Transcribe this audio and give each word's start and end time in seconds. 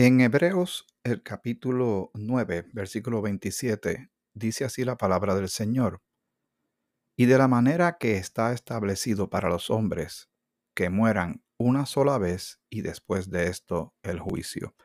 En 0.00 0.20
Hebreos, 0.20 0.86
el 1.02 1.24
capítulo 1.24 2.12
9, 2.14 2.68
versículo 2.72 3.20
27, 3.20 4.12
dice 4.32 4.64
así 4.64 4.84
la 4.84 4.96
palabra 4.96 5.34
del 5.34 5.48
Señor. 5.48 6.02
Y 7.16 7.26
de 7.26 7.36
la 7.36 7.48
manera 7.48 7.98
que 7.98 8.16
está 8.16 8.52
establecido 8.52 9.28
para 9.28 9.48
los 9.48 9.70
hombres, 9.70 10.30
que 10.72 10.88
mueran 10.88 11.42
una 11.56 11.84
sola 11.84 12.16
vez 12.16 12.60
y 12.70 12.82
después 12.82 13.28
de 13.30 13.48
esto 13.48 13.92
el 14.04 14.20
juicio. 14.20 14.76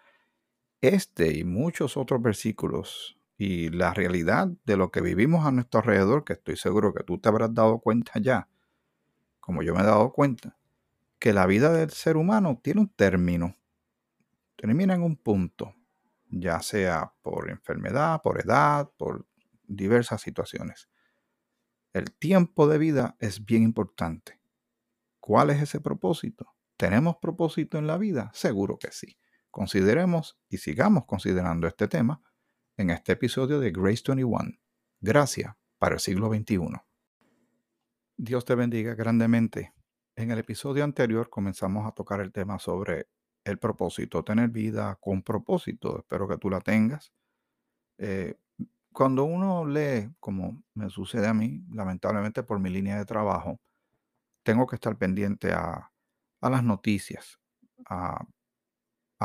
Este 0.82 1.38
y 1.38 1.44
muchos 1.44 1.96
otros 1.96 2.20
versículos 2.20 3.20
y 3.38 3.70
la 3.70 3.94
realidad 3.94 4.48
de 4.66 4.78
lo 4.78 4.90
que 4.90 5.02
vivimos 5.02 5.46
a 5.46 5.52
nuestro 5.52 5.82
alrededor, 5.82 6.24
que 6.24 6.34
estoy 6.34 6.58
seguro 6.58 6.92
que 6.92 7.04
tú 7.04 7.20
te 7.20 7.30
habrás 7.30 7.54
dado 7.54 7.78
cuenta 7.78 8.14
ya, 8.20 8.50
como 9.40 9.62
yo 9.62 9.76
me 9.76 9.82
he 9.82 9.86
dado 9.86 10.12
cuenta, 10.12 10.58
que 11.20 11.34
la 11.34 11.46
vida 11.46 11.72
del 11.72 11.92
ser 11.92 12.18
humano 12.18 12.60
tiene 12.64 12.82
un 12.82 12.90
término 12.90 13.56
termina 14.64 14.94
en 14.94 15.04
un 15.04 15.18
punto, 15.18 15.76
ya 16.30 16.62
sea 16.62 17.14
por 17.22 17.50
enfermedad, 17.50 18.22
por 18.22 18.40
edad, 18.40 18.90
por 18.96 19.28
diversas 19.68 20.22
situaciones. 20.22 20.88
El 21.92 22.14
tiempo 22.14 22.66
de 22.70 22.78
vida 22.78 23.18
es 23.20 23.44
bien 23.44 23.62
importante. 23.62 24.40
¿Cuál 25.20 25.50
es 25.50 25.62
ese 25.62 25.82
propósito? 25.82 26.56
¿Tenemos 26.78 27.18
propósito 27.18 27.78
en 27.78 27.88
la 27.88 27.98
vida? 27.98 28.32
Seguro 28.34 28.80
que 28.80 28.94
sí. 28.94 29.18
Consideremos 29.52 30.40
y 30.48 30.60
sigamos 30.60 31.04
considerando 31.08 31.68
este 31.68 31.90
tema 31.90 32.22
en 32.78 32.90
este 32.90 33.12
episodio 33.12 33.60
de 33.60 33.70
Grace 33.70 34.04
21. 34.08 34.50
Gracias 35.02 35.54
para 35.78 35.96
el 35.96 36.00
siglo 36.00 36.34
XXI. 36.34 36.70
Dios 38.16 38.46
te 38.46 38.56
bendiga 38.56 38.96
grandemente. 38.96 39.74
En 40.16 40.32
el 40.32 40.40
episodio 40.40 40.86
anterior 40.86 41.30
comenzamos 41.30 41.86
a 41.86 41.92
tocar 41.92 42.22
el 42.22 42.32
tema 42.32 42.60
sobre 42.60 43.10
el 43.44 43.60
propósito, 43.60 44.24
tener 44.24 44.50
vida 44.50 44.98
con 45.02 45.22
propósito. 45.22 46.00
Espero 46.00 46.28
que 46.28 46.38
tú 46.38 46.50
la 46.50 46.62
tengas. 46.62 47.14
Eh, 47.98 48.36
cuando 48.92 49.24
uno 49.24 49.66
lee, 49.66 50.14
como 50.20 50.64
me 50.74 50.90
sucede 50.90 51.28
a 51.28 51.34
mí, 51.34 51.66
lamentablemente 51.72 52.44
por 52.44 52.60
mi 52.60 52.70
línea 52.70 52.98
de 52.98 53.06
trabajo, 53.06 53.60
tengo 54.44 54.68
que 54.68 54.76
estar 54.76 54.98
pendiente 54.98 55.52
a, 55.54 55.92
las 56.42 56.64
noticias, 56.64 57.40
a, 57.86 58.26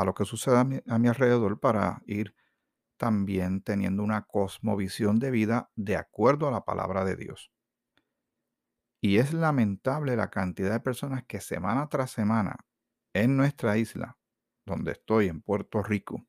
lo 0.05 0.15
que 0.15 0.25
sucede 0.25 0.59
a 0.59 0.64
mi, 0.64 0.81
a 0.87 0.98
mi 0.98 1.09
alrededor 1.09 1.59
para 1.59 2.03
ir 2.07 2.35
también 2.97 3.62
teniendo 3.62 4.03
una 4.03 4.23
cosmovisión 4.23 5.19
de 5.19 5.31
vida 5.31 5.70
de 5.77 5.97
acuerdo 5.97 6.48
a 6.48 6.51
la 6.51 6.64
palabra 6.64 7.05
de 7.05 7.17
Dios. 7.17 7.51
Y 9.01 9.19
es 9.19 9.33
lamentable 9.33 10.17
la 10.17 10.31
cantidad 10.31 10.73
de 10.73 10.81
personas 10.81 11.25
que 11.25 11.41
semana 11.41 11.89
tras 11.89 12.11
semana 12.11 12.57
en 13.14 13.37
nuestra 13.37 13.79
isla, 13.79 14.17
donde 14.69 14.92
estoy, 14.92 15.28
en 15.28 15.41
Puerto 15.42 15.83
Rico, 15.83 16.27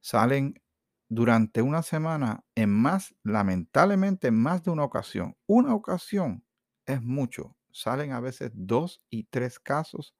salen 0.00 0.62
durante 1.08 1.62
una 1.62 1.82
semana 1.82 2.44
en 2.54 2.70
más, 2.70 3.14
lamentablemente 3.22 4.28
en 4.28 4.36
más 4.40 4.62
de 4.62 4.70
una 4.70 4.84
ocasión. 4.84 5.36
Una 5.46 5.74
ocasión 5.74 6.44
es 6.86 7.02
mucho. 7.02 7.56
Salen 7.72 8.12
a 8.12 8.20
veces 8.20 8.50
dos 8.54 9.02
y 9.10 9.24
tres 9.24 9.58
casos 9.60 10.14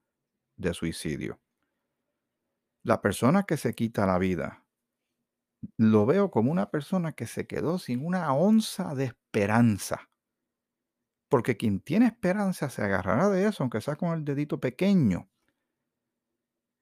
de 0.56 0.74
suicidio. 0.74 1.41
La 2.82 3.02
persona 3.02 3.42
que 3.42 3.58
se 3.58 3.74
quita 3.74 4.06
la 4.06 4.19
vida, 4.19 4.64
lo 5.77 6.06
veo 6.06 6.30
como 6.30 6.50
una 6.52 6.70
persona 6.70 7.12
que 7.12 7.27
se 7.27 7.47
quedó 7.47 7.78
sin 7.78 8.04
una 8.04 8.32
onza 8.32 8.94
de 8.94 9.04
esperanza. 9.04 10.08
Porque 11.28 11.56
quien 11.56 11.80
tiene 11.80 12.06
esperanza 12.06 12.70
se 12.70 12.82
agarrará 12.82 13.28
de 13.28 13.47
eso, 13.47 13.62
aunque 13.62 13.80
sea 13.80 13.97
con 13.97 14.12
el 14.12 14.24
dedito 14.24 14.60
pequeño 14.60 15.28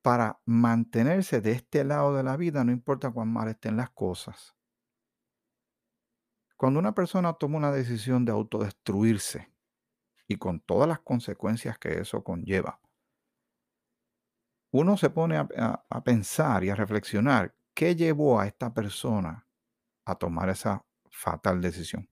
para 0.04 0.38
mantenerse 0.44 1.40
de 1.40 1.52
este 1.52 1.82
lado 1.82 2.14
de 2.14 2.22
la 2.22 2.36
vida, 2.36 2.62
no 2.62 2.70
importa 2.72 3.10
cuán 3.10 3.32
mal 3.32 3.48
estén 3.48 3.78
las 3.78 3.88
cosas. 3.88 4.54
Cuando 6.58 6.78
una 6.78 6.94
persona 6.94 7.32
toma 7.32 7.56
una 7.56 7.72
decisión 7.72 8.26
de 8.26 8.32
autodestruirse 8.32 9.50
y 10.28 10.36
con 10.36 10.60
todas 10.60 10.86
las 10.86 11.00
consecuencias 11.00 11.78
que 11.78 12.00
eso 12.00 12.22
conlleva, 12.22 12.82
uno 14.72 14.98
se 14.98 15.08
pone 15.08 15.38
a, 15.38 16.04
pensar 16.04 16.64
y 16.64 16.68
a 16.68 16.74
reflexionar 16.74 17.56
qué 17.72 17.96
llevó 17.96 18.38
a 18.38 18.46
esta 18.46 18.74
persona 18.74 19.48
a 20.04 20.16
tomar 20.16 20.50
esa 20.50 20.84
fatal 21.08 21.62
decisión. 21.62 22.10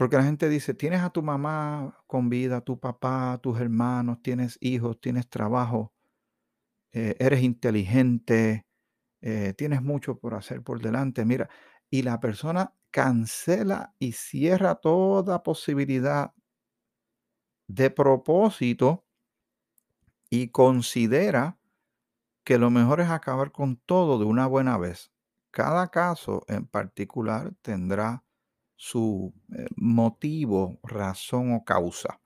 Porque 0.00 0.16
la 0.16 0.22
gente 0.22 0.48
dice, 0.48 0.72
tienes 0.72 1.02
a 1.02 1.10
tu 1.10 1.22
mamá 1.22 2.02
con 2.06 2.30
vida, 2.30 2.62
tu 2.62 2.80
papá, 2.80 3.38
tus 3.42 3.60
hermanos, 3.60 4.22
tienes 4.22 4.56
hijos, 4.62 4.98
tienes 4.98 5.28
trabajo, 5.28 5.92
eh, 6.94 7.16
eres 7.18 7.42
inteligente, 7.42 8.64
eh, 9.20 9.52
tienes 9.58 9.82
mucho 9.82 10.18
por 10.18 10.32
hacer 10.34 10.62
por 10.62 10.80
delante. 10.80 11.26
Mira, 11.26 11.50
y 11.90 12.00
la 12.00 12.18
persona 12.18 12.74
cancela 12.90 13.94
y 13.98 14.12
cierra 14.12 14.76
toda 14.76 15.42
posibilidad 15.42 16.32
de 17.68 17.90
propósito 17.90 19.04
y 20.30 20.48
considera 20.48 21.58
que 22.44 22.58
lo 22.58 22.70
mejor 22.70 23.00
es 23.00 23.10
acabar 23.10 23.52
con 23.52 23.76
todo 23.76 24.18
de 24.18 24.24
una 24.24 24.46
buena 24.46 24.78
vez. 24.78 25.12
Cada 25.50 25.88
caso 25.88 26.44
en 26.48 26.66
particular 26.66 27.52
tendrá 27.62 28.24
su 28.82 29.34
eh, 29.52 29.66
motivo, 29.76 30.80
razón 30.82 31.52
o 31.52 31.62
causa. 31.66 32.18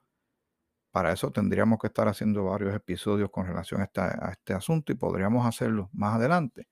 Para 0.89 1.11
eso 1.11 1.29
tendríamos 1.29 1.79
que 1.79 1.87
estar 1.87 2.07
haciendo 2.07 2.45
varios 2.45 2.73
episodios 2.73 3.29
con 3.29 3.45
relación 3.45 3.81
a, 3.81 4.29
este 4.31 4.53
asunto 4.53 4.93
y 4.93 4.95
podríamos 4.95 5.45
hacerlo 5.45 5.89
más 5.91 6.15
adelante. 6.15 6.69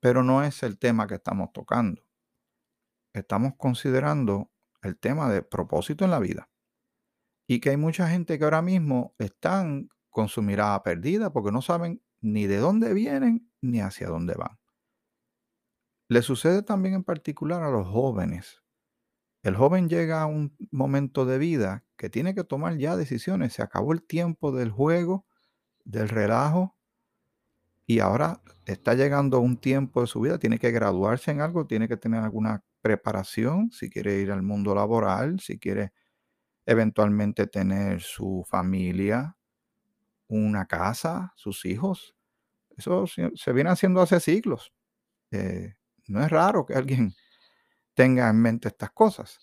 Pero 0.00 0.22
no 0.22 0.42
es 0.42 0.62
el 0.62 0.78
tema 0.78 1.06
que 1.06 1.16
estamos 1.16 1.52
tocando. 1.52 2.02
Estamos 3.12 3.52
considerando 3.58 4.50
el 4.80 4.96
tema 4.96 5.28
de 5.30 5.42
propósito 5.42 6.06
en 6.06 6.10
la 6.10 6.18
vida. 6.18 6.48
Y 7.46 7.60
que 7.60 7.70
hay 7.70 7.76
mucha 7.76 8.08
gente 8.08 8.38
que 8.38 8.44
ahora 8.44 8.62
mismo 8.62 9.14
están 9.18 9.90
con 10.08 10.28
su 10.28 10.40
mirada 10.40 10.82
perdida 10.82 11.30
porque 11.34 11.52
no 11.52 11.60
saben 11.60 12.02
ni 12.22 12.46
de 12.46 12.56
dónde 12.56 12.94
vienen 12.94 13.52
ni 13.60 13.82
hacia 13.82 14.08
dónde 14.08 14.36
van. 14.36 14.58
Le 16.08 16.22
sucede 16.22 16.62
también 16.62 16.94
en 16.94 17.04
particular 17.04 17.62
a 17.62 17.70
los 17.70 17.86
jóvenes 17.86 18.62
el 19.46 19.54
joven 19.54 19.88
llega 19.88 20.22
a 20.22 20.26
un 20.26 20.56
momento 20.72 21.24
de 21.24 21.38
vida 21.38 21.84
que 21.96 22.10
tiene 22.10 22.34
que 22.34 22.42
tomar 22.42 22.78
ya 22.78 22.96
decisiones. 22.96 23.52
Se 23.52 23.62
acabó 23.62 23.92
el 23.92 24.02
tiempo 24.02 24.50
del 24.50 24.72
juego, 24.72 25.24
del 25.84 26.08
relajo, 26.08 26.76
y 27.86 28.00
ahora 28.00 28.42
está 28.64 28.94
llegando 28.94 29.38
un 29.38 29.56
tiempo 29.58 30.00
de 30.00 30.08
su 30.08 30.20
vida. 30.20 30.40
Tiene 30.40 30.58
que 30.58 30.72
graduarse 30.72 31.30
en 31.30 31.40
algo, 31.40 31.64
tiene 31.64 31.86
que 31.86 31.96
tener 31.96 32.24
alguna 32.24 32.64
preparación, 32.82 33.70
si 33.70 33.88
quiere 33.88 34.18
ir 34.18 34.32
al 34.32 34.42
mundo 34.42 34.74
laboral, 34.74 35.38
si 35.38 35.60
quiere 35.60 35.92
eventualmente 36.66 37.46
tener 37.46 38.02
su 38.02 38.44
familia, 38.48 39.36
una 40.26 40.66
casa, 40.66 41.32
sus 41.36 41.64
hijos. 41.66 42.16
Eso 42.76 43.06
se 43.06 43.52
viene 43.52 43.70
haciendo 43.70 44.00
hace 44.00 44.18
siglos. 44.18 44.72
Eh, 45.30 45.74
no 46.08 46.20
es 46.20 46.30
raro 46.30 46.66
que 46.66 46.74
alguien 46.74 47.14
tenga 47.96 48.28
en 48.28 48.40
mente 48.40 48.68
estas 48.68 48.90
cosas, 48.92 49.40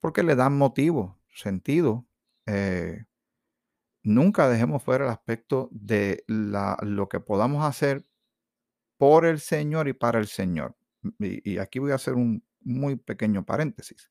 porque 0.00 0.22
le 0.22 0.36
dan 0.36 0.56
motivo, 0.56 1.20
sentido. 1.34 2.06
Eh, 2.46 3.04
nunca 4.04 4.48
dejemos 4.48 4.82
fuera 4.82 5.04
el 5.04 5.10
aspecto 5.10 5.68
de 5.72 6.24
lo 6.28 7.08
que 7.08 7.20
podamos 7.20 7.64
hacer 7.64 8.06
por 8.96 9.26
el 9.26 9.40
Señor 9.40 9.88
y 9.88 9.94
para 9.94 10.20
el 10.20 10.28
Señor. 10.28 10.76
Y 11.18 11.58
aquí 11.58 11.80
voy 11.80 11.90
a 11.90 11.96
hacer 11.96 12.14
un 12.14 12.44
muy 12.60 12.96
pequeño 12.96 13.44
paréntesis. 13.44 14.10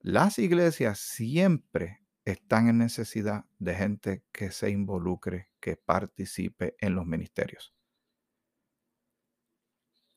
Las 0.00 0.40
iglesias 0.40 0.98
siempre 0.98 2.00
están 2.24 2.68
en 2.68 2.78
necesidad 2.78 3.44
de 3.60 3.74
gente 3.76 4.24
que 4.32 4.50
se 4.50 4.70
involucre, 4.70 5.50
que 5.60 5.76
participe 5.76 6.74
en 6.80 6.96
los 6.96 7.06
ministerios. 7.06 7.74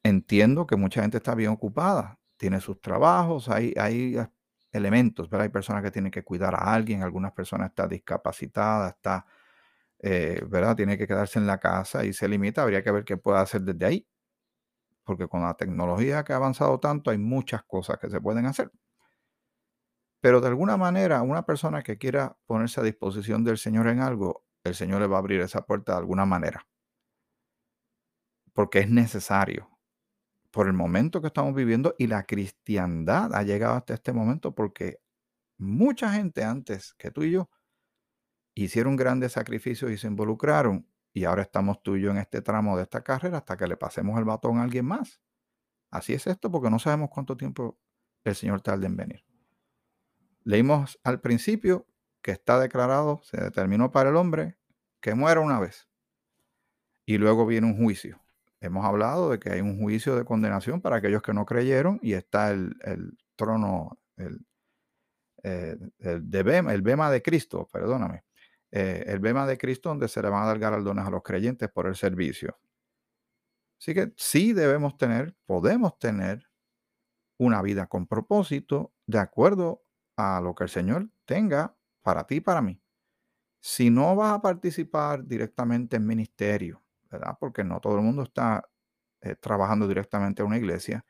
Entiendo 0.04 0.66
que 0.66 0.76
mucha 0.76 1.02
gente 1.02 1.18
está 1.18 1.36
bien 1.36 1.52
ocupada, 1.52 2.20
tiene 2.38 2.60
sus 2.62 2.82
trabajos, 2.82 3.50
hay, 3.50 3.74
hay 3.78 4.18
elementos, 4.72 5.30
¿verdad? 5.30 5.46
Hay 5.46 5.50
personas 5.52 5.84
que 5.84 5.92
tienen 5.92 6.12
que 6.12 6.24
cuidar 6.24 6.56
a 6.56 6.74
alguien, 6.74 7.04
algunas 7.04 7.32
personas 7.34 7.70
están 7.70 7.90
discapacitadas, 7.90 8.94
está, 8.96 9.26
eh, 10.00 10.42
¿verdad? 10.48 10.76
Tiene 10.76 10.98
que 10.98 11.08
quedarse 11.08 11.40
en 11.40 11.48
la 11.48 11.60
casa 11.60 12.06
y 12.06 12.14
se 12.14 12.28
limita, 12.28 12.64
habría 12.64 12.84
que 12.84 12.92
ver 12.92 13.06
qué 13.06 13.18
puede 13.18 13.40
hacer 13.40 13.62
desde 13.62 13.86
ahí, 13.86 14.08
porque 15.04 15.28
con 15.28 15.42
la 15.44 15.56
tecnología 15.56 16.24
que 16.24 16.34
ha 16.34 16.38
avanzado 16.38 16.80
tanto 16.80 17.12
hay 17.12 17.18
muchas 17.18 17.64
cosas 17.64 17.98
que 18.00 18.10
se 18.10 18.22
pueden 18.22 18.46
hacer. 18.46 18.72
Pero 20.22 20.42
de 20.42 20.48
alguna 20.50 20.76
manera, 20.76 21.22
una 21.22 21.46
persona 21.46 21.82
que 21.82 21.98
quiera 21.98 22.36
ponerse 22.48 22.82
a 22.82 22.84
disposición 22.84 23.46
del 23.46 23.58
Señor 23.58 23.88
en 23.88 24.02
algo, 24.02 24.44
el 24.66 24.76
Señor 24.76 25.00
le 25.02 25.08
va 25.08 25.18
a 25.18 25.20
abrir 25.20 25.40
esa 25.40 25.66
puerta 25.66 25.94
de 25.94 26.00
alguna 26.00 26.26
manera. 26.26 26.68
Porque 28.54 28.80
es 28.80 28.90
necesario 28.90 29.75
por 30.56 30.68
el 30.68 30.74
momento 30.74 31.20
que 31.20 31.28
estamos 31.28 31.54
viviendo 31.54 31.96
y 31.98 32.08
la 32.08 32.24
cristiandad 32.24 33.36
ha 33.36 33.44
llegado 33.44 33.76
hasta 33.76 33.94
este 33.94 34.14
momento 34.14 34.56
porque 34.56 35.02
mucha 35.58 36.14
gente 36.14 36.46
antes 36.46 36.94
que 36.94 37.12
tú 37.12 37.24
y 37.24 37.32
yo 37.32 37.50
hicieron 38.54 38.96
grandes 38.96 39.34
sacrificios 39.34 39.92
y 39.92 39.98
se 39.98 40.08
involucraron 40.08 40.88
y 41.12 41.26
ahora 41.26 41.42
estamos 41.42 41.84
tú 41.84 41.98
y 41.98 42.04
yo 42.04 42.12
en 42.12 42.20
este 42.20 42.42
tramo 42.42 42.78
de 42.78 42.84
esta 42.84 43.04
carrera 43.04 43.40
hasta 43.40 43.58
que 43.58 43.68
le 43.68 43.76
pasemos 43.76 44.18
el 44.18 44.24
batón 44.24 44.60
a 44.60 44.64
alguien 44.64 44.86
más. 44.86 45.20
Así 45.92 46.14
es 46.14 46.26
esto 46.26 46.50
porque 46.50 46.70
no 46.70 46.80
sabemos 46.80 47.10
cuánto 47.10 47.36
tiempo 47.36 47.78
el 48.24 48.34
Señor 48.34 48.62
tarde 48.62 48.86
en 48.86 48.96
venir. 48.96 49.26
Leímos 50.46 50.98
al 51.04 51.20
principio 51.20 51.86
que 52.22 52.32
está 52.32 52.62
declarado, 52.62 53.20
se 53.24 53.42
determinó 53.42 53.92
para 53.92 54.10
el 54.10 54.16
hombre 54.16 54.58
que 55.02 55.16
muera 55.16 55.42
una 55.42 55.60
vez. 55.60 55.90
Y 57.06 57.18
luego 57.18 57.46
viene 57.46 57.68
un 57.68 57.76
juicio. 57.76 58.25
Hemos 58.66 58.84
hablado 58.84 59.30
de 59.30 59.40
que 59.40 59.52
hay 59.52 59.62
un 59.62 59.80
juicio 59.80 60.16
de 60.16 60.26
condenación 60.26 60.82
para 60.82 60.96
aquellos 60.96 61.22
que 61.22 61.34
no 61.34 61.46
creyeron 61.46 62.00
y 62.02 62.14
está 62.14 62.50
el, 62.50 62.76
trono, 63.36 64.00
el, 64.18 64.44
eh, 65.44 65.78
el, 66.00 66.22
Bema, 66.22 66.74
el 66.74 66.82
Bema 66.82 67.12
de 67.12 67.22
Cristo, 67.22 67.68
perdóname, 67.72 68.24
eh, 68.72 69.04
el 69.06 69.20
Bema 69.20 69.46
de 69.46 69.60
Cristo 69.60 69.90
donde 69.90 70.08
se 70.08 70.20
le 70.20 70.30
van 70.30 70.44
a 70.44 70.48
dar 70.48 70.58
galardones 70.58 71.06
a 71.06 71.12
los 71.12 71.22
creyentes 71.22 71.70
por 71.70 71.86
el 71.86 71.96
servicio. 71.96 72.58
Así 73.80 73.94
que 73.94 74.14
sí 74.18 74.54
debemos 74.54 74.98
tener, 74.98 75.36
podemos 75.46 76.00
tener 76.00 76.50
una 77.38 77.62
vida 77.62 77.86
con 77.86 78.08
propósito 78.08 78.94
de 79.06 79.20
acuerdo 79.20 79.84
a 80.18 80.42
lo 80.42 80.56
que 80.56 80.64
el 80.64 80.70
Señor 80.72 81.12
tenga 81.26 81.78
para 82.02 82.26
ti 82.26 82.38
y 82.38 82.42
para 82.42 82.64
mí. 82.64 82.82
Si 83.62 83.92
no 83.92 84.16
vas 84.16 84.34
a 84.34 84.42
participar 84.42 85.24
directamente 85.26 85.98
en 85.98 86.08
ministerio, 86.08 86.85
¿verdad? 87.16 87.38
Porque 87.40 87.64
no 87.64 87.80
todo 87.80 87.96
el 87.96 88.02
mundo 88.02 88.24
está 88.24 88.68
eh, 89.22 89.36
trabajando 89.36 89.88
directamente 89.88 90.42
en 90.42 90.48
una 90.48 90.58
iglesia 90.58 91.06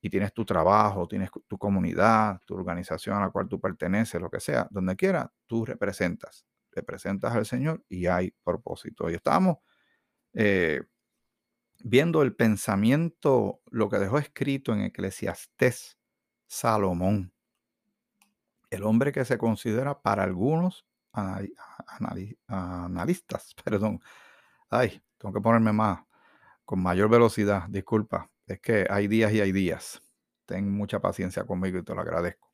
y 0.00 0.10
tienes 0.10 0.32
tu 0.34 0.44
trabajo, 0.44 1.06
tienes 1.08 1.30
tu 1.46 1.58
comunidad, 1.58 2.40
tu 2.44 2.54
organización 2.54 3.16
a 3.16 3.20
la 3.20 3.30
cual 3.30 3.48
tú 3.48 3.60
perteneces, 3.60 4.20
lo 4.20 4.30
que 4.30 4.40
sea, 4.40 4.68
donde 4.70 4.96
quiera, 4.96 5.32
tú 5.46 5.64
representas, 5.64 6.44
representas 6.72 7.34
al 7.34 7.46
Señor 7.46 7.84
y 7.88 8.06
hay 8.06 8.34
propósito. 8.44 9.08
Y 9.10 9.14
estamos 9.14 9.58
eh, 10.34 10.82
viendo 11.84 12.22
el 12.22 12.34
pensamiento, 12.34 13.62
lo 13.70 13.88
que 13.88 13.98
dejó 13.98 14.18
escrito 14.18 14.72
en 14.72 14.82
Eclesiastés 14.82 15.98
Salomón, 16.46 17.32
el 18.70 18.84
hombre 18.84 19.12
que 19.12 19.24
se 19.24 19.38
considera 19.38 20.00
para 20.02 20.24
algunos 20.24 20.86
analistas, 22.48 23.54
perdón, 23.64 24.00
ay, 24.70 25.02
tengo 25.22 25.32
que 25.34 25.40
ponerme 25.40 25.72
más, 25.72 26.00
con 26.64 26.82
mayor 26.82 27.08
velocidad, 27.08 27.68
disculpa, 27.68 28.28
es 28.46 28.60
que 28.60 28.86
hay 28.90 29.06
días 29.06 29.32
y 29.32 29.40
hay 29.40 29.52
días. 29.52 30.02
Ten 30.46 30.68
mucha 30.70 31.00
paciencia 31.00 31.44
conmigo 31.44 31.78
y 31.78 31.84
te 31.84 31.94
lo 31.94 32.00
agradezco. 32.00 32.52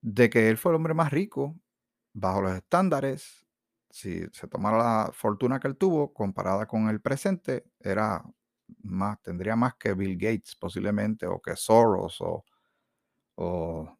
de 0.00 0.30
que 0.30 0.48
él 0.48 0.56
fue 0.56 0.72
el 0.72 0.76
hombre 0.76 0.94
más 0.94 1.12
rico 1.12 1.54
bajo 2.14 2.42
los 2.42 2.52
estándares 2.54 3.46
si 3.90 4.26
se 4.32 4.48
tomara 4.48 4.78
la 4.78 5.10
fortuna 5.12 5.60
que 5.60 5.68
él 5.68 5.76
tuvo 5.76 6.14
comparada 6.14 6.66
con 6.66 6.88
el 6.88 7.02
presente, 7.02 7.66
era 7.78 8.24
más, 8.82 9.20
tendría 9.22 9.54
más 9.54 9.74
que 9.74 9.92
Bill 9.92 10.16
Gates 10.16 10.56
posiblemente, 10.56 11.26
o 11.26 11.40
que 11.42 11.54
Soros, 11.56 12.18
o, 13.36 13.96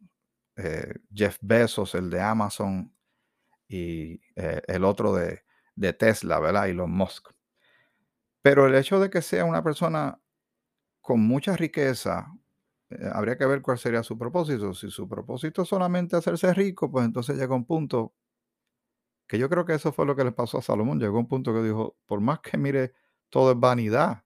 eh, 0.56 0.94
Jeff 1.14 1.38
Bezos, 1.42 1.94
el 1.94 2.08
de 2.08 2.20
Amazon, 2.22 2.90
y 3.68 4.14
eh, 4.36 4.62
el 4.66 4.84
otro 4.84 5.14
de, 5.14 5.42
de, 5.74 5.92
Tesla, 5.92 6.38
¿verdad? 6.40 6.68
Elon 6.68 6.90
Musk. 6.90 7.30
Pero 8.42 8.66
el 8.66 8.74
hecho 8.74 9.00
de 9.00 9.10
que 9.10 9.22
sea 9.22 9.44
una 9.44 9.62
persona 9.62 10.20
con 11.00 11.20
mucha 11.20 11.56
riqueza, 11.56 12.32
eh, 12.90 13.10
habría 13.12 13.38
que 13.38 13.46
ver 13.46 13.62
cuál 13.62 13.78
sería 13.78 14.02
su 14.02 14.18
propósito. 14.18 14.74
Si 14.74 14.90
su 14.90 15.08
propósito 15.08 15.62
es 15.62 15.68
solamente 15.68 16.16
hacerse 16.16 16.52
rico, 16.54 16.90
pues 16.90 17.04
entonces 17.04 17.36
llega 17.36 17.54
un 17.54 17.64
punto 17.66 18.14
que 19.28 19.38
yo 19.38 19.48
creo 19.48 19.64
que 19.64 19.74
eso 19.74 19.92
fue 19.92 20.06
lo 20.06 20.14
que 20.16 20.24
le 20.24 20.32
pasó 20.32 20.58
a 20.58 20.62
Salomón. 20.62 21.00
Llegó 21.00 21.18
un 21.18 21.28
punto 21.28 21.54
que 21.54 21.62
dijo, 21.62 21.96
por 22.06 22.20
más 22.20 22.40
que 22.40 22.58
mire, 22.58 22.92
todo 23.30 23.52
es 23.52 23.58
vanidad. 23.58 24.24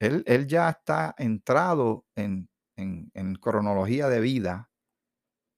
Él, 0.00 0.24
él 0.26 0.46
ya 0.46 0.70
está 0.70 1.14
entrado 1.18 2.06
en, 2.16 2.48
en, 2.76 3.34
cronología 3.36 4.08
de 4.08 4.20
vida 4.20 4.70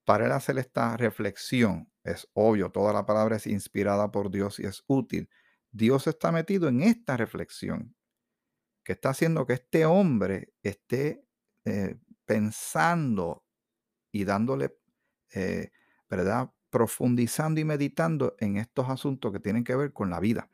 para 0.05 0.27
él 0.27 0.33
hacer 0.33 0.59
esta 0.59 0.97
reflexión. 0.97 1.91
Es 2.05 2.29
obvio, 2.35 2.71
toda 2.71 2.93
la 2.93 3.07
palabra 3.07 3.37
es 3.37 3.47
inspirada 3.47 4.13
por 4.13 4.31
Dios 4.31 4.61
y 4.61 4.67
es 4.67 4.85
útil. 4.87 5.31
Dios 5.73 6.07
está 6.07 6.31
metido 6.31 6.69
en 6.69 6.83
esta 6.83 7.17
reflexión 7.17 7.97
que 8.85 8.93
está 8.93 9.11
haciendo 9.11 9.47
que 9.47 9.55
este 9.55 9.87
hombre 9.87 10.53
esté 10.63 11.25
eh, 11.65 11.97
pensando 12.27 13.45
y 14.13 14.25
dándole, 14.25 14.77
eh, 15.35 15.73
¿verdad? 16.09 16.53
profundizando 16.71 17.61
y 17.61 17.65
meditando 17.65 18.37
en 18.39 18.57
estos 18.59 18.89
asuntos 18.89 19.33
que 19.33 19.41
tienen 19.41 19.65
que 19.65 19.77
ver 19.77 19.93
con 19.93 20.11
la 20.11 20.21
vida. 20.21 20.51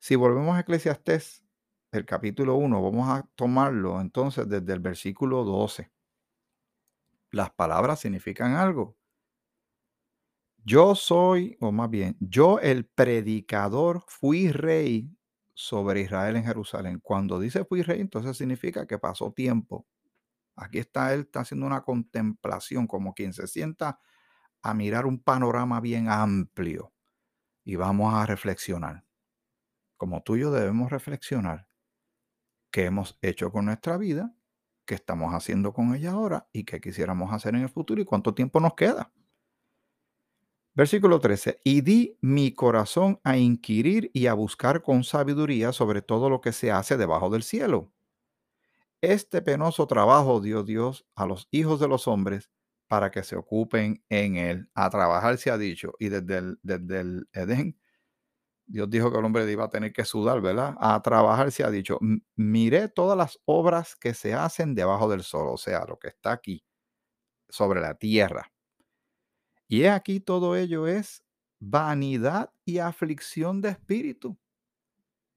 Si 0.00 0.16
volvemos 0.16 0.56
a 0.56 0.60
Eclesiastés, 0.60 1.44
el 1.92 2.04
capítulo 2.04 2.56
1, 2.56 2.82
vamos 2.82 3.08
a 3.08 3.28
tomarlo 3.36 4.00
entonces 4.00 4.48
desde 4.48 4.72
el 4.72 4.80
versículo 4.80 5.44
12. 5.44 5.90
Las 7.30 7.50
palabras 7.50 8.00
significan 8.00 8.54
algo. 8.54 8.96
Yo 10.64 10.94
soy, 10.94 11.56
o 11.60 11.72
más 11.72 11.90
bien, 11.90 12.16
yo 12.20 12.58
el 12.60 12.86
predicador 12.86 14.02
fui 14.08 14.50
rey 14.50 15.10
sobre 15.52 16.00
Israel 16.02 16.36
en 16.36 16.44
Jerusalén. 16.44 17.00
Cuando 17.02 17.38
dice 17.38 17.64
fui 17.64 17.82
rey, 17.82 18.00
entonces 18.00 18.36
significa 18.36 18.86
que 18.86 18.98
pasó 18.98 19.32
tiempo. 19.32 19.86
Aquí 20.56 20.78
está 20.78 21.14
él, 21.14 21.22
está 21.22 21.40
haciendo 21.40 21.66
una 21.66 21.82
contemplación, 21.82 22.86
como 22.86 23.14
quien 23.14 23.32
se 23.32 23.46
sienta 23.48 24.00
a 24.62 24.74
mirar 24.74 25.06
un 25.06 25.20
panorama 25.20 25.80
bien 25.80 26.08
amplio 26.10 26.92
y 27.64 27.76
vamos 27.76 28.14
a 28.14 28.26
reflexionar. 28.26 29.04
Como 29.96 30.22
tú 30.22 30.36
y 30.36 30.40
yo 30.40 30.52
debemos 30.52 30.90
reflexionar 30.92 31.68
qué 32.70 32.84
hemos 32.86 33.18
hecho 33.22 33.50
con 33.52 33.66
nuestra 33.66 33.96
vida, 33.96 34.34
qué 34.86 34.94
estamos 34.94 35.32
haciendo 35.34 35.72
con 35.72 35.94
ella 35.94 36.12
ahora 36.12 36.48
y 36.52 36.64
qué 36.64 36.80
quisiéramos 36.80 37.32
hacer 37.32 37.54
en 37.54 37.62
el 37.62 37.68
futuro 37.70 38.00
y 38.02 38.04
cuánto 38.04 38.34
tiempo 38.34 38.60
nos 38.60 38.74
queda. 38.74 39.12
Versículo 40.76 41.20
13. 41.20 41.60
Y 41.64 41.80
di 41.82 42.16
mi 42.20 42.52
corazón 42.52 43.20
a 43.24 43.36
inquirir 43.36 44.10
y 44.12 44.26
a 44.26 44.34
buscar 44.34 44.82
con 44.82 45.04
sabiduría 45.04 45.72
sobre 45.72 46.02
todo 46.02 46.28
lo 46.30 46.40
que 46.40 46.52
se 46.52 46.70
hace 46.72 46.96
debajo 46.96 47.30
del 47.30 47.42
cielo. 47.42 47.92
Este 49.02 49.42
penoso 49.42 49.86
trabajo 49.86 50.40
dio 50.40 50.62
Dios 50.62 51.06
a 51.14 51.26
los 51.26 51.48
hijos 51.50 51.78
de 51.80 51.88
los 51.88 52.08
hombres 52.08 52.50
para 52.88 53.10
que 53.10 53.22
se 53.22 53.36
ocupen 53.36 54.02
en 54.08 54.36
él. 54.36 54.70
A 54.74 54.88
trabajar 54.90 55.36
se 55.38 55.50
ha 55.50 55.58
dicho. 55.58 55.92
Y 55.98 56.08
desde 56.08 56.38
el, 56.38 56.58
desde 56.62 57.00
el 57.00 57.28
Edén, 57.32 57.78
Dios 58.66 58.90
dijo 58.90 59.12
que 59.12 59.18
el 59.18 59.24
hombre 59.24 59.50
iba 59.50 59.64
a 59.64 59.70
tener 59.70 59.92
que 59.92 60.04
sudar, 60.04 60.40
¿verdad? 60.42 60.76
A 60.80 61.02
trabajar 61.02 61.52
se 61.52 61.64
ha 61.64 61.70
dicho. 61.70 61.98
Miré 62.36 62.88
todas 62.88 63.18
las 63.18 63.40
obras 63.46 63.96
que 63.96 64.14
se 64.14 64.34
hacen 64.34 64.74
debajo 64.74 65.08
del 65.10 65.22
sol, 65.24 65.48
o 65.50 65.58
sea, 65.58 65.84
lo 65.86 65.98
que 65.98 66.08
está 66.08 66.32
aquí, 66.32 66.64
sobre 67.48 67.80
la 67.82 67.94
tierra. 67.96 68.52
Y 69.68 69.84
aquí 69.84 70.20
todo 70.20 70.56
ello 70.56 70.86
es 70.86 71.22
vanidad 71.60 72.52
y 72.64 72.78
aflicción 72.78 73.60
de 73.60 73.70
espíritu. 73.70 74.38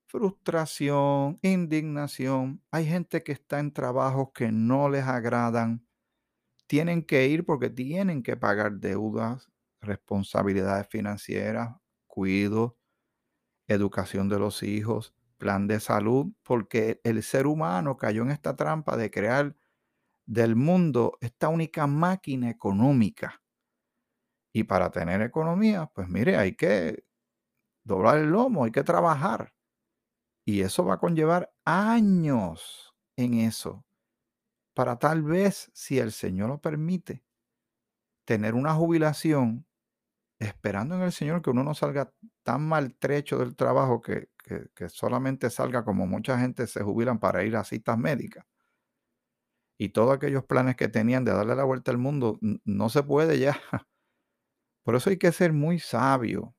Frustración, 0.10 1.38
indignación. 1.42 2.64
Hay 2.72 2.86
gente 2.86 3.24
que 3.24 3.34
está 3.34 3.60
en 3.60 3.74
trabajos 3.74 4.30
que 4.34 4.52
no 4.52 4.90
les 4.90 5.04
agradan 5.06 5.86
tienen 6.68 7.04
que 7.04 7.28
ir 7.28 7.46
porque 7.46 7.70
tienen 7.70 8.24
que 8.24 8.38
pagar 8.38 8.80
deudas, 8.80 9.50
responsabilidades 9.82 10.88
financieras, 10.90 11.76
cuido, 12.08 12.78
educación 13.68 14.30
de 14.30 14.40
los 14.40 14.64
hijos, 14.64 15.14
plan 15.38 15.68
de 15.68 15.80
salud, 15.80 16.28
porque 16.44 17.02
el 17.04 17.24
ser 17.24 17.48
humano 17.48 17.98
cayó 17.98 18.24
en 18.24 18.32
esta 18.32 18.56
trampa 18.56 18.98
de 18.98 19.12
crear 19.12 19.56
del 20.26 20.56
mundo 20.56 21.18
esta 21.22 21.50
única 21.50 21.88
máquina 21.88 22.50
económica. 22.50 23.42
Y 24.58 24.64
para 24.64 24.90
tener 24.90 25.22
economía, 25.22 25.86
pues 25.94 26.10
mire, 26.10 26.36
hay 26.36 26.56
que 26.56 27.06
doblar 27.84 28.18
el 28.18 28.32
lomo, 28.32 28.64
hay 28.66 28.72
que 28.72 28.84
trabajar. 28.84 29.54
Y 30.46 30.62
eso 30.62 30.84
va 30.84 30.96
a 30.96 30.98
conllevar 30.98 31.54
años 31.64 32.96
en 33.18 33.36
eso 33.36 33.86
para 34.74 34.98
tal 34.98 35.22
vez, 35.22 35.70
si 35.76 36.00
el 36.00 36.12
Señor 36.12 36.50
lo 36.50 36.60
permite, 36.60 37.24
tener 38.26 38.56
una 38.56 38.74
jubilación 38.74 39.68
esperando 40.40 40.96
en 40.96 41.04
el 41.04 41.12
Señor 41.12 41.44
que 41.44 41.52
uno 41.52 41.64
no 41.64 41.76
salga 41.76 42.12
tan 42.42 42.68
maltrecho 42.68 43.38
del 43.38 43.56
trabajo 43.56 44.02
que, 44.02 44.30
solamente 44.90 45.52
salga 45.52 45.86
como 45.86 46.08
mucha 46.08 46.40
gente 46.40 46.66
se 46.66 46.82
jubilan 46.82 47.20
para 47.20 47.44
ir 47.44 47.56
a 47.58 47.64
citas 47.64 48.00
médicas. 48.00 48.44
Y 49.78 49.90
todos 49.90 50.16
aquellos 50.16 50.46
planes 50.46 50.76
que 50.76 50.88
tenían 50.88 51.26
de 51.26 51.34
darle 51.34 51.56
la 51.56 51.64
vuelta 51.64 51.92
al 51.92 52.00
mundo, 52.00 52.40
no 52.42 52.90
se 52.90 53.04
puede 53.04 53.38
ya. 53.38 53.56
Por 54.88 54.96
eso 54.96 55.10
hay 55.10 55.18
que 55.18 55.34
ser 55.34 55.52
muy 55.52 55.80
sabio. 55.80 56.56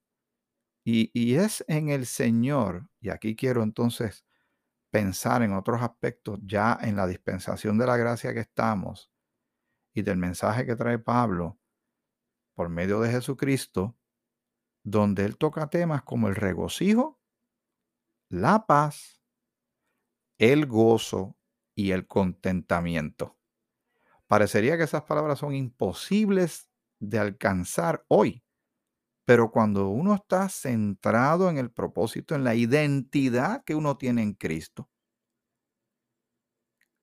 Y, 0.85 1.11
y 1.18 1.37
es 1.37 1.64
en 1.66 1.88
el 1.88 2.04
Señor, 2.04 2.90
y 3.00 3.08
aquí 3.08 3.35
quiero 3.35 3.62
entonces 3.62 4.26
pensar 4.90 5.40
en 5.42 5.54
otros 5.54 5.80
aspectos 5.80 6.38
ya 6.42 6.78
en 6.82 6.94
la 6.94 7.06
dispensación 7.06 7.78
de 7.78 7.87
la 7.87 7.97
gracia 7.97 8.35
que 8.35 8.40
estamos 8.40 9.11
y 9.94 10.02
del 10.02 10.18
mensaje 10.18 10.66
que 10.66 10.76
trae 10.76 10.99
Pablo 10.99 11.58
por 12.54 12.68
medio 12.68 13.00
de 13.00 13.12
Jesucristo, 13.12 13.97
donde 14.85 15.25
él 15.25 15.38
toca 15.38 15.70
temas 15.70 16.02
como 16.02 16.28
el 16.28 16.35
regocijo, 16.35 17.18
la 18.28 18.66
paz, 18.66 19.23
el 20.37 20.66
gozo 20.66 21.38
y 21.75 21.92
el 21.92 22.06
contentamiento. 22.06 23.38
Parecería 24.26 24.76
que 24.76 24.82
esas 24.82 25.04
palabras 25.04 25.38
son 25.38 25.54
imposibles 25.54 26.67
de 27.00 27.18
alcanzar 27.18 28.04
hoy, 28.08 28.42
pero 29.26 29.50
cuando 29.50 29.88
uno 29.88 30.14
está 30.14 30.48
centrado 30.48 31.50
en 31.50 31.58
el 31.58 31.70
propósito, 31.70 32.34
en 32.34 32.44
la 32.44 32.54
identidad 32.54 33.64
que 33.64 33.74
uno 33.74 33.96
tiene 33.98 34.22
en 34.22 34.34
Cristo, 34.34 34.90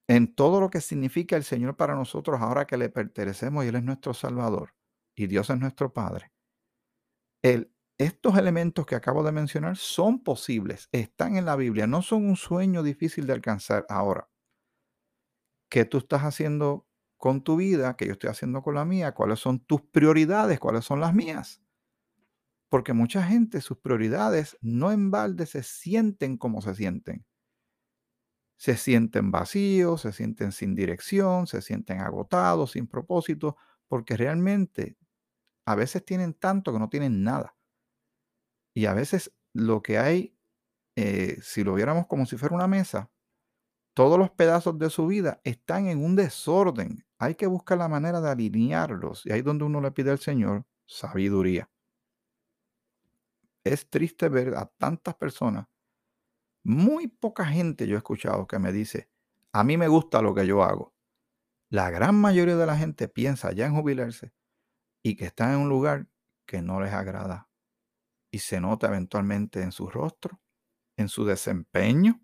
en 0.08 0.34
todo 0.36 0.60
lo 0.62 0.70
que 0.70 0.82
significa 0.82 1.36
el 1.36 1.44
Señor 1.44 1.76
para 1.78 1.96
nosotros 1.96 2.42
ahora 2.42 2.66
que 2.66 2.78
le 2.78 2.90
pertenecemos 2.90 3.66
y 3.66 3.70
Él 3.70 3.76
es 3.76 3.84
nuestro 3.84 4.14
Salvador 4.14 4.74
y 5.16 5.28
Dios 5.28 5.50
es 5.50 5.60
nuestro 5.60 5.94
Padre, 5.94 6.32
estos 7.98 8.38
elementos 8.38 8.86
que 8.86 8.96
acabo 8.96 9.24
de 9.24 9.32
mencionar 9.32 9.78
son 9.78 10.24
posibles, 10.24 10.90
están 10.92 11.38
en 11.38 11.46
la 11.46 11.56
Biblia, 11.56 11.88
no 11.88 12.02
son 12.02 12.26
un 12.26 12.36
sueño 12.36 12.84
difícil 12.84 13.26
de 13.28 13.34
alcanzar 13.34 13.86
ahora. 13.90 14.30
¿Qué 15.70 15.86
tú 15.86 15.98
estás 16.00 16.22
haciendo 16.24 16.88
con 17.26 17.42
tu 17.42 17.56
vida? 17.56 17.96
¿Qué 17.98 18.06
yo 18.06 18.12
estoy 18.12 18.30
haciendo 18.30 18.62
con 18.62 18.76
la 18.76 18.86
mía? 18.86 19.16
¿Cuáles 19.16 19.40
son 19.40 19.60
tus 19.60 19.82
prioridades? 19.82 20.60
¿Cuáles 20.60 20.86
son 20.86 21.00
las 21.00 21.16
mías? 21.16 21.60
Porque 22.70 22.94
mucha 22.94 23.24
gente, 23.24 23.62
sus 23.62 23.80
prioridades 23.80 24.60
no 24.62 24.92
en 24.92 25.10
balde 25.10 25.48
se 25.48 25.64
sienten 25.64 26.38
como 26.38 26.62
se 26.62 26.76
sienten 26.76 27.26
se 28.58 28.78
sienten 28.78 29.32
vacíos, 29.32 30.02
se 30.02 30.12
sienten 30.12 30.52
sin 30.52 30.76
dirección, 30.76 31.48
se 31.48 31.64
sienten 31.64 32.00
agotados, 32.00 32.74
sin 32.74 32.86
propósito, 32.86 33.58
porque 33.88 34.16
realmente 34.16 34.96
a 35.66 35.74
veces 35.74 36.06
tienen 36.06 36.36
tanto 36.36 36.72
que 36.72 36.78
no 36.78 36.90
tienen 36.90 37.24
nada. 37.24 37.56
Y 38.76 38.86
a 38.86 38.94
veces 38.94 39.34
lo 39.52 39.82
que 39.82 39.98
hay, 39.98 40.38
eh, 40.96 41.40
si 41.42 41.64
lo 41.64 41.74
viéramos 41.74 42.06
como 42.06 42.28
si 42.28 42.38
fuera 42.38 42.54
una 42.54 42.68
mesa, 42.68 43.10
todos 43.96 44.20
los 44.20 44.30
pedazos 44.30 44.78
de 44.78 44.92
su 44.92 45.08
vida 45.08 45.42
están 45.44 45.88
en 45.88 46.04
un 46.04 46.16
desorden. 46.16 47.05
Hay 47.18 47.36
que 47.36 47.48
buscar 47.48 47.78
la 47.78 47.88
manera 47.88 48.22
de 48.22 48.30
alinearlos. 48.30 49.26
Y 49.26 49.32
ahí 49.32 49.40
es 49.40 49.46
donde 49.46 49.64
uno 49.64 49.82
le 49.82 49.92
pide 49.92 50.12
al 50.12 50.20
Señor 50.20 50.66
sabiduría. 50.86 51.70
Es 53.64 53.90
triste 53.90 54.30
ver 54.30 54.56
a 54.56 54.66
tantas 54.66 55.16
personas 55.16 55.68
muy 56.66 57.08
poca 57.08 57.46
gente 57.46 57.88
yo 57.88 57.94
he 57.94 57.98
escuchado 58.00 58.48
que 58.48 58.58
me 58.58 58.72
dice, 58.72 59.08
a 59.54 59.64
mí 59.64 59.78
me 59.78 59.88
gusta 59.88 60.24
lo 60.24 60.34
que 60.34 60.48
yo 60.48 60.64
hago. 60.64 60.96
La 61.70 61.92
gran 61.92 62.16
mayoría 62.16 62.56
de 62.56 62.66
la 62.66 62.76
gente 62.76 63.08
piensa 63.08 63.52
ya 63.52 63.68
en 63.68 63.76
jubilarse 63.76 64.34
y 65.04 65.16
que 65.16 65.26
está 65.26 65.54
en 65.54 65.60
un 65.60 65.70
lugar 65.70 66.08
que 66.48 66.64
no 66.64 66.82
les 66.82 66.92
agrada. 66.92 67.50
Y 68.32 68.40
se 68.40 68.60
nota 68.60 68.88
eventualmente 68.88 69.62
en 69.62 69.72
su 69.72 69.88
rostro, 69.88 70.42
en 70.98 71.08
su 71.08 71.24
desempeño. 71.24 72.20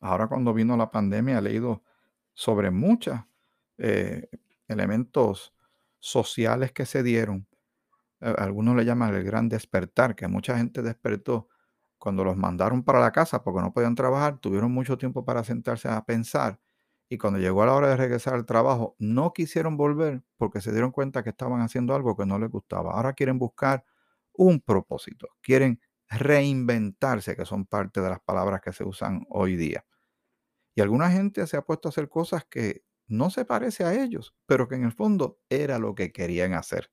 Ahora 0.00 0.26
cuando 0.26 0.54
vino 0.54 0.74
la 0.78 0.90
pandemia 0.90 1.38
he 1.38 1.42
leído 1.42 1.82
sobre 2.32 2.70
muchos 2.70 3.20
eh, 3.78 4.28
elementos 4.68 5.54
sociales 5.98 6.72
que 6.72 6.86
se 6.86 7.02
dieron. 7.02 7.46
Algunos 8.20 8.76
le 8.76 8.84
llaman 8.84 9.14
el 9.14 9.24
gran 9.24 9.48
despertar, 9.48 10.16
que 10.16 10.28
mucha 10.28 10.56
gente 10.56 10.82
despertó 10.82 11.48
cuando 11.98 12.24
los 12.24 12.36
mandaron 12.36 12.82
para 12.82 13.00
la 13.00 13.12
casa 13.12 13.42
porque 13.42 13.60
no 13.60 13.72
podían 13.72 13.94
trabajar, 13.94 14.38
tuvieron 14.38 14.72
mucho 14.72 14.98
tiempo 14.98 15.24
para 15.24 15.44
sentarse 15.44 15.88
a 15.88 16.04
pensar 16.04 16.60
y 17.08 17.18
cuando 17.18 17.38
llegó 17.38 17.64
la 17.64 17.74
hora 17.74 17.88
de 17.88 17.96
regresar 17.96 18.34
al 18.34 18.46
trabajo, 18.46 18.96
no 18.98 19.32
quisieron 19.32 19.76
volver 19.76 20.22
porque 20.36 20.60
se 20.60 20.72
dieron 20.72 20.90
cuenta 20.90 21.22
que 21.22 21.30
estaban 21.30 21.60
haciendo 21.60 21.94
algo 21.94 22.16
que 22.16 22.26
no 22.26 22.38
les 22.38 22.50
gustaba. 22.50 22.94
Ahora 22.94 23.12
quieren 23.12 23.38
buscar 23.38 23.84
un 24.32 24.60
propósito, 24.60 25.28
quieren 25.40 25.80
reinventarse, 26.08 27.36
que 27.36 27.44
son 27.44 27.66
parte 27.66 28.00
de 28.00 28.10
las 28.10 28.20
palabras 28.20 28.60
que 28.60 28.72
se 28.72 28.84
usan 28.84 29.24
hoy 29.30 29.56
día. 29.56 29.84
Y 30.74 30.80
alguna 30.80 31.10
gente 31.10 31.46
se 31.46 31.56
ha 31.56 31.62
puesto 31.62 31.88
a 31.88 31.90
hacer 31.90 32.08
cosas 32.08 32.44
que 32.44 32.84
no 33.08 33.30
se 33.30 33.44
parece 33.44 33.84
a 33.84 33.94
ellos, 33.94 34.34
pero 34.46 34.68
que 34.68 34.74
en 34.76 34.84
el 34.84 34.92
fondo 34.92 35.40
era 35.48 35.78
lo 35.78 35.94
que 35.94 36.12
querían 36.12 36.54
hacer. 36.54 36.90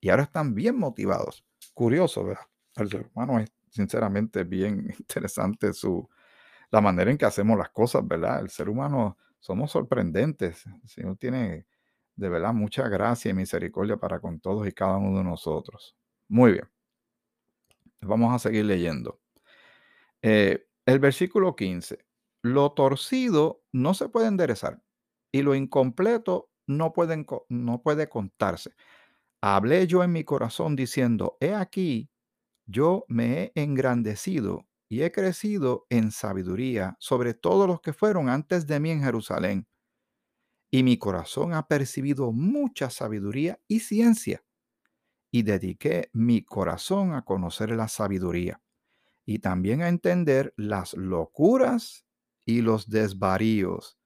Y 0.00 0.10
ahora 0.10 0.24
están 0.24 0.54
bien 0.54 0.78
motivados. 0.78 1.44
Curioso, 1.74 2.24
¿verdad? 2.24 2.46
El 2.76 2.90
ser 2.90 3.10
humano 3.14 3.38
es 3.40 3.52
sinceramente 3.70 4.44
bien 4.44 4.94
interesante 4.98 5.72
su, 5.72 6.08
la 6.70 6.80
manera 6.80 7.10
en 7.10 7.18
que 7.18 7.26
hacemos 7.26 7.58
las 7.58 7.70
cosas, 7.70 8.06
¿verdad? 8.06 8.40
El 8.40 8.50
ser 8.50 8.68
humano 8.68 9.18
somos 9.40 9.70
sorprendentes. 9.70 10.66
El 10.66 10.88
Señor 10.88 11.16
tiene 11.16 11.66
de 12.16 12.28
verdad 12.28 12.52
mucha 12.52 12.88
gracia 12.88 13.30
y 13.30 13.34
misericordia 13.34 13.96
para 13.96 14.20
con 14.20 14.40
todos 14.40 14.66
y 14.66 14.72
cada 14.72 14.96
uno 14.98 15.18
de 15.18 15.24
nosotros. 15.24 15.96
Muy 16.28 16.52
bien. 16.52 16.68
Vamos 18.00 18.34
a 18.34 18.38
seguir 18.38 18.64
leyendo. 18.66 19.20
Eh, 20.22 20.66
el 20.86 20.98
versículo 20.98 21.56
15. 21.56 22.04
Lo 22.42 22.72
torcido 22.72 23.62
no 23.72 23.94
se 23.94 24.08
puede 24.08 24.28
enderezar 24.28 24.82
y 25.34 25.42
lo 25.42 25.56
incompleto 25.56 26.52
no, 26.68 26.92
pueden, 26.92 27.26
no 27.48 27.82
puede 27.82 28.08
contarse. 28.08 28.70
Hablé 29.42 29.88
yo 29.88 30.04
en 30.04 30.12
mi 30.12 30.22
corazón 30.22 30.76
diciendo, 30.76 31.36
he 31.40 31.54
aquí, 31.54 32.08
yo 32.66 33.04
me 33.08 33.52
he 33.56 33.62
engrandecido 33.62 34.68
y 34.88 35.02
he 35.02 35.10
crecido 35.10 35.86
en 35.90 36.12
sabiduría 36.12 36.96
sobre 37.00 37.34
todos 37.34 37.66
los 37.66 37.80
que 37.80 37.92
fueron 37.92 38.28
antes 38.28 38.68
de 38.68 38.78
mí 38.78 38.92
en 38.92 39.02
Jerusalén. 39.02 39.66
Y 40.70 40.82
mi 40.82 40.98
corazón 40.98 41.52
ha 41.54 41.66
percibido 41.66 42.30
mucha 42.32 42.90
sabiduría 42.90 43.60
y 43.66 43.80
ciencia. 43.80 44.44
Y 45.32 45.42
dediqué 45.42 46.10
mi 46.12 46.44
corazón 46.44 47.14
a 47.14 47.24
conocer 47.24 47.70
la 47.70 47.88
sabiduría 47.88 48.62
y 49.26 49.40
también 49.40 49.82
a 49.82 49.88
entender 49.88 50.54
las 50.56 50.94
locuras 50.94 52.06
y 52.46 52.62
los 52.62 52.88
desvaríos. 52.90 53.98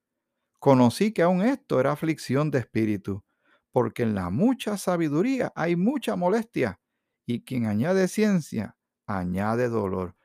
Conocí 0.59 1.13
que 1.13 1.23
aún 1.23 1.43
esto 1.43 1.79
era 1.79 1.93
aflicción 1.93 2.51
de 2.51 2.59
espíritu, 2.59 3.25
porque 3.71 4.03
en 4.03 4.15
la 4.15 4.31
mucha 4.31 4.77
sabiduría 4.77 5.53
hay 5.55 5.77
mucha 5.77 6.17
molestia 6.17 6.81
y 7.27 7.45
quien 7.45 7.67
añade 7.67 8.09
ciencia, 8.09 8.77
añade 9.07 9.69
dolor. 9.69 10.17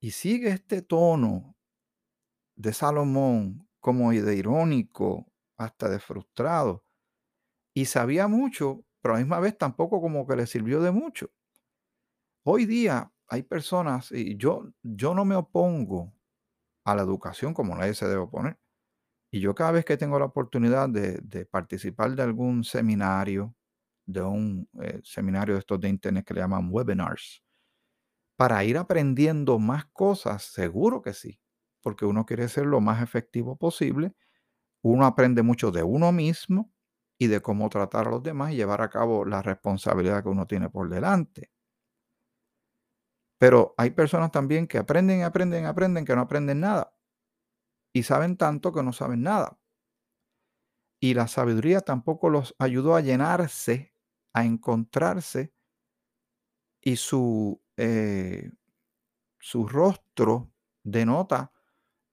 Y 0.00 0.12
sigue 0.12 0.50
este 0.50 0.82
tono 0.82 1.56
de 2.56 2.72
Salomón 2.72 3.68
como 3.80 4.12
de 4.12 4.36
irónico, 4.36 5.26
hasta 5.56 5.88
de 5.88 5.98
frustrado. 5.98 6.84
Y 7.74 7.86
sabía 7.86 8.28
mucho, 8.28 8.84
pero 9.00 9.14
a 9.14 9.18
la 9.18 9.24
misma 9.24 9.40
vez 9.40 9.56
tampoco 9.58 10.00
como 10.00 10.26
que 10.26 10.36
le 10.36 10.46
sirvió 10.46 10.80
de 10.82 10.90
mucho. 10.90 11.30
Hoy 12.44 12.66
día 12.66 13.12
hay 13.28 13.42
personas, 13.42 14.12
y 14.12 14.36
yo, 14.36 14.64
yo 14.82 15.14
no 15.14 15.24
me 15.24 15.36
opongo 15.36 16.12
a 16.84 16.94
la 16.94 17.02
educación 17.02 17.54
como 17.54 17.76
nadie 17.76 17.94
se 17.94 18.08
debe 18.08 18.22
oponer. 18.22 18.58
Y 19.30 19.40
yo 19.40 19.54
cada 19.54 19.72
vez 19.72 19.84
que 19.84 19.96
tengo 19.96 20.18
la 20.18 20.26
oportunidad 20.26 20.88
de, 20.88 21.18
de 21.22 21.46
participar 21.46 22.14
de 22.16 22.22
algún 22.22 22.64
seminario, 22.64 23.54
de 24.06 24.22
un 24.22 24.68
eh, 24.82 25.00
seminario 25.04 25.54
de 25.54 25.60
estos 25.60 25.80
de 25.80 25.88
internet 25.88 26.26
que 26.26 26.34
le 26.34 26.40
llaman 26.40 26.68
webinars. 26.70 27.42
Para 28.36 28.64
ir 28.64 28.78
aprendiendo 28.78 29.58
más 29.58 29.84
cosas, 29.86 30.42
seguro 30.44 31.02
que 31.02 31.12
sí, 31.14 31.40
porque 31.82 32.06
uno 32.06 32.26
quiere 32.26 32.48
ser 32.48 32.66
lo 32.66 32.80
más 32.80 33.02
efectivo 33.02 33.56
posible. 33.56 34.14
Uno 34.82 35.06
aprende 35.06 35.42
mucho 35.42 35.70
de 35.72 35.82
uno 35.84 36.12
mismo 36.12 36.72
y 37.18 37.28
de 37.28 37.40
cómo 37.42 37.68
tratar 37.70 38.08
a 38.08 38.12
los 38.12 38.22
demás 38.24 38.52
y 38.52 38.56
llevar 38.56 38.82
a 38.82 38.90
cabo 38.90 39.24
la 39.26 39.42
responsabilidad 39.42 40.22
que 40.24 40.30
uno 40.30 40.46
tiene 40.46 40.70
por 40.70 40.88
delante. 40.90 41.50
Pero 43.38 43.74
hay 43.78 43.90
personas 43.90 44.30
también 44.30 44.66
que 44.66 44.78
aprenden, 44.78 45.22
aprenden, 45.24 45.66
aprenden, 45.66 46.04
que 46.04 46.14
no 46.14 46.22
aprenden 46.22 46.60
nada. 46.60 46.92
Y 47.92 48.04
saben 48.04 48.36
tanto 48.36 48.72
que 48.72 48.82
no 48.82 48.92
saben 48.92 49.22
nada. 49.22 49.58
Y 51.00 51.14
la 51.14 51.28
sabiduría 51.28 51.80
tampoco 51.80 52.28
los 52.28 52.54
ayudó 52.58 52.94
a 52.94 53.00
llenarse 53.00 53.90
a 54.32 54.44
encontrarse 54.44 55.52
y 56.80 56.96
su, 56.96 57.60
eh, 57.76 58.50
su 59.38 59.66
rostro 59.68 60.52
denota 60.82 61.52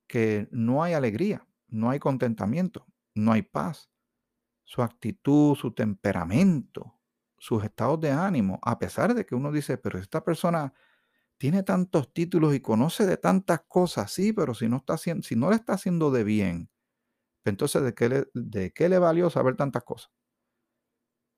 que 0.07 0.47
no 0.51 0.83
hay 0.83 0.93
alegría, 0.93 1.47
no 1.67 1.89
hay 1.89 1.99
contentamiento, 1.99 2.85
no 3.15 3.31
hay 3.33 3.43
paz. 3.43 3.89
Su 4.65 4.83
actitud, 4.83 5.55
su 5.55 5.73
temperamento, 5.73 6.99
sus 7.37 7.63
estados 7.63 7.99
de 8.01 8.11
ánimo, 8.11 8.59
a 8.63 8.79
pesar 8.79 9.13
de 9.13 9.25
que 9.25 9.35
uno 9.35 9.51
dice, 9.51 9.77
pero 9.77 9.99
esta 9.99 10.23
persona 10.23 10.73
tiene 11.37 11.63
tantos 11.63 12.13
títulos 12.13 12.55
y 12.55 12.61
conoce 12.61 13.05
de 13.05 13.17
tantas 13.17 13.61
cosas, 13.67 14.11
sí, 14.11 14.33
pero 14.33 14.53
si 14.53 14.69
no, 14.69 14.77
está 14.77 14.97
si 14.97 15.35
no 15.35 15.49
le 15.49 15.55
está 15.55 15.73
haciendo 15.73 16.11
de 16.11 16.23
bien, 16.23 16.69
entonces 17.45 17.83
¿de 17.83 17.93
qué, 17.95 18.09
le, 18.09 18.27
¿de 18.33 18.71
qué 18.73 18.89
le 18.89 18.99
valió 18.99 19.29
saber 19.29 19.55
tantas 19.57 19.83
cosas? 19.83 20.11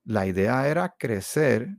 La 0.03 0.25
idea 0.27 0.67
era 0.67 0.95
crecer 0.97 1.77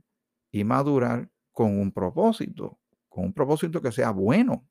y 0.51 0.63
madurar 0.63 1.29
con 1.51 1.79
un 1.79 1.91
propósito, 1.91 2.79
con 3.09 3.25
un 3.25 3.33
propósito 3.33 3.79
que 3.81 3.91
sea 3.91 4.09
bueno. 4.11 4.67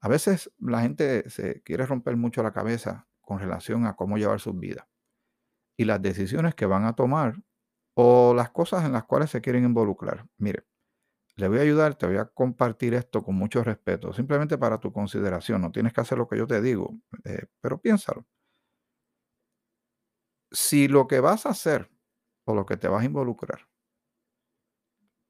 A 0.00 0.08
veces 0.08 0.50
la 0.58 0.80
gente 0.82 1.28
se 1.30 1.62
quiere 1.62 1.86
romper 1.86 2.16
mucho 2.16 2.42
la 2.42 2.52
cabeza 2.52 3.08
con 3.20 3.38
relación 3.38 3.86
a 3.86 3.96
cómo 3.96 4.16
llevar 4.18 4.40
sus 4.40 4.58
vidas 4.58 4.86
y 5.78 5.84
las 5.86 6.02
decisiones 6.02 6.54
que 6.54 6.66
van 6.66 6.84
a 6.84 6.94
tomar 6.94 7.36
o 7.94 8.34
las 8.34 8.50
cosas 8.50 8.84
en 8.84 8.92
las 8.92 9.04
cuales 9.04 9.30
se 9.30 9.40
quieren 9.40 9.64
involucrar. 9.64 10.26
Mire, 10.38 10.64
le 11.40 11.48
voy 11.48 11.58
a 11.58 11.62
ayudar, 11.62 11.96
te 11.96 12.06
voy 12.06 12.18
a 12.18 12.26
compartir 12.26 12.94
esto 12.94 13.22
con 13.22 13.34
mucho 13.34 13.64
respeto, 13.64 14.12
simplemente 14.12 14.58
para 14.58 14.78
tu 14.78 14.92
consideración. 14.92 15.62
No 15.62 15.72
tienes 15.72 15.92
que 15.92 16.00
hacer 16.02 16.18
lo 16.18 16.28
que 16.28 16.38
yo 16.38 16.46
te 16.46 16.60
digo, 16.60 16.94
eh, 17.24 17.46
pero 17.60 17.80
piénsalo. 17.80 18.26
Si 20.52 20.86
lo 20.88 21.06
que 21.08 21.20
vas 21.20 21.46
a 21.46 21.50
hacer 21.50 21.90
o 22.44 22.54
lo 22.54 22.66
que 22.66 22.76
te 22.76 22.88
vas 22.88 23.02
a 23.02 23.06
involucrar, 23.06 23.68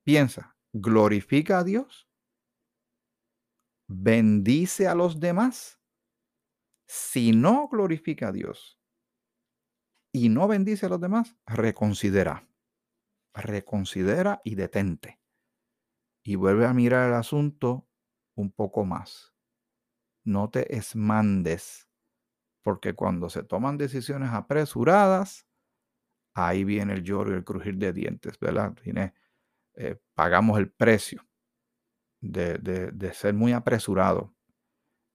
piensa, 0.04 0.56
glorifica 0.72 1.58
a 1.58 1.64
Dios, 1.64 2.08
bendice 3.88 4.86
a 4.86 4.94
los 4.94 5.20
demás. 5.20 5.80
Si 6.86 7.32
no 7.32 7.68
glorifica 7.68 8.28
a 8.28 8.32
Dios 8.32 8.80
y 10.12 10.28
no 10.28 10.48
bendice 10.48 10.86
a 10.86 10.88
los 10.88 11.00
demás, 11.00 11.36
reconsidera. 11.46 12.48
Reconsidera 13.32 14.40
y 14.44 14.56
detente. 14.56 15.19
Y 16.22 16.36
vuelve 16.36 16.66
a 16.66 16.72
mirar 16.74 17.08
el 17.08 17.14
asunto 17.14 17.86
un 18.34 18.52
poco 18.52 18.84
más. 18.84 19.34
No 20.24 20.50
te 20.50 20.76
esmandes, 20.76 21.88
porque 22.62 22.94
cuando 22.94 23.30
se 23.30 23.42
toman 23.44 23.78
decisiones 23.78 24.30
apresuradas, 24.30 25.46
ahí 26.34 26.64
viene 26.64 26.94
el 26.94 27.02
lloro 27.04 27.32
y 27.32 27.36
el 27.36 27.44
crujir 27.44 27.76
de 27.78 27.92
dientes, 27.92 28.38
¿verdad? 28.40 28.74
Eh, 29.76 29.98
pagamos 30.14 30.58
el 30.58 30.70
precio 30.70 31.26
de, 32.20 32.58
de 32.58 33.14
ser 33.14 33.34
muy 33.34 33.52
apresurado 33.52 34.34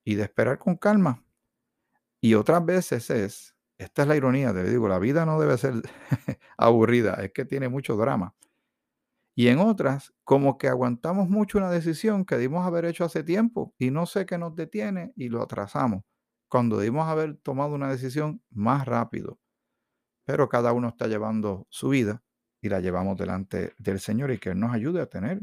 y 0.05 0.15
de 0.15 0.23
esperar 0.23 0.59
con 0.59 0.77
calma. 0.77 1.23
Y 2.21 2.33
otras 2.35 2.65
veces 2.65 3.09
es, 3.09 3.55
esta 3.77 4.03
es 4.03 4.07
la 4.07 4.15
ironía, 4.15 4.53
te 4.53 4.63
digo, 4.63 4.87
la 4.87 4.99
vida 4.99 5.25
no 5.25 5.39
debe 5.39 5.57
ser 5.57 5.73
aburrida, 6.57 7.15
es 7.15 7.31
que 7.31 7.45
tiene 7.45 7.69
mucho 7.69 7.95
drama. 7.95 8.35
Y 9.37 9.49
en 9.49 9.59
otras, 9.59 10.13
como 10.23 10.57
que 10.57 10.69
aguantamos 10.69 11.29
mucho 11.29 11.57
una 11.57 11.69
decisión 11.69 12.23
que 12.23 12.37
dimos 12.37 12.65
haber 12.65 12.85
hecho 12.85 13.03
hace 13.03 13.21
tiempo 13.21 13.75
y 13.77 13.91
no 13.91 14.05
sé 14.05 14.25
qué 14.25 14.37
nos 14.37 14.55
detiene 14.55 15.11
y 15.17 15.27
lo 15.27 15.43
atrasamos, 15.43 16.03
cuando 16.47 16.79
dimos 16.79 17.07
haber 17.09 17.35
tomado 17.37 17.75
una 17.75 17.89
decisión 17.89 18.41
más 18.49 18.85
rápido. 18.85 19.39
Pero 20.25 20.47
cada 20.47 20.71
uno 20.71 20.87
está 20.87 21.07
llevando 21.07 21.67
su 21.69 21.89
vida 21.89 22.23
y 22.61 22.69
la 22.69 22.79
llevamos 22.79 23.17
delante 23.17 23.73
del 23.77 23.99
Señor 23.99 24.31
y 24.31 24.39
que 24.39 24.51
Él 24.51 24.59
nos 24.59 24.73
ayude 24.73 25.01
a 25.01 25.07
tener 25.07 25.41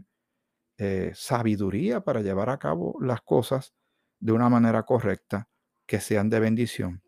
eh, 0.78 1.12
sabiduría 1.14 2.02
para 2.02 2.22
llevar 2.22 2.48
a 2.48 2.58
cabo 2.58 2.96
las 3.00 3.20
cosas 3.20 3.74
de 4.20 4.32
una 4.32 4.48
manera 4.48 4.84
correcta, 4.84 5.48
que 5.86 6.00
sean 6.00 6.30
de 6.30 6.40
bendición, 6.40 7.02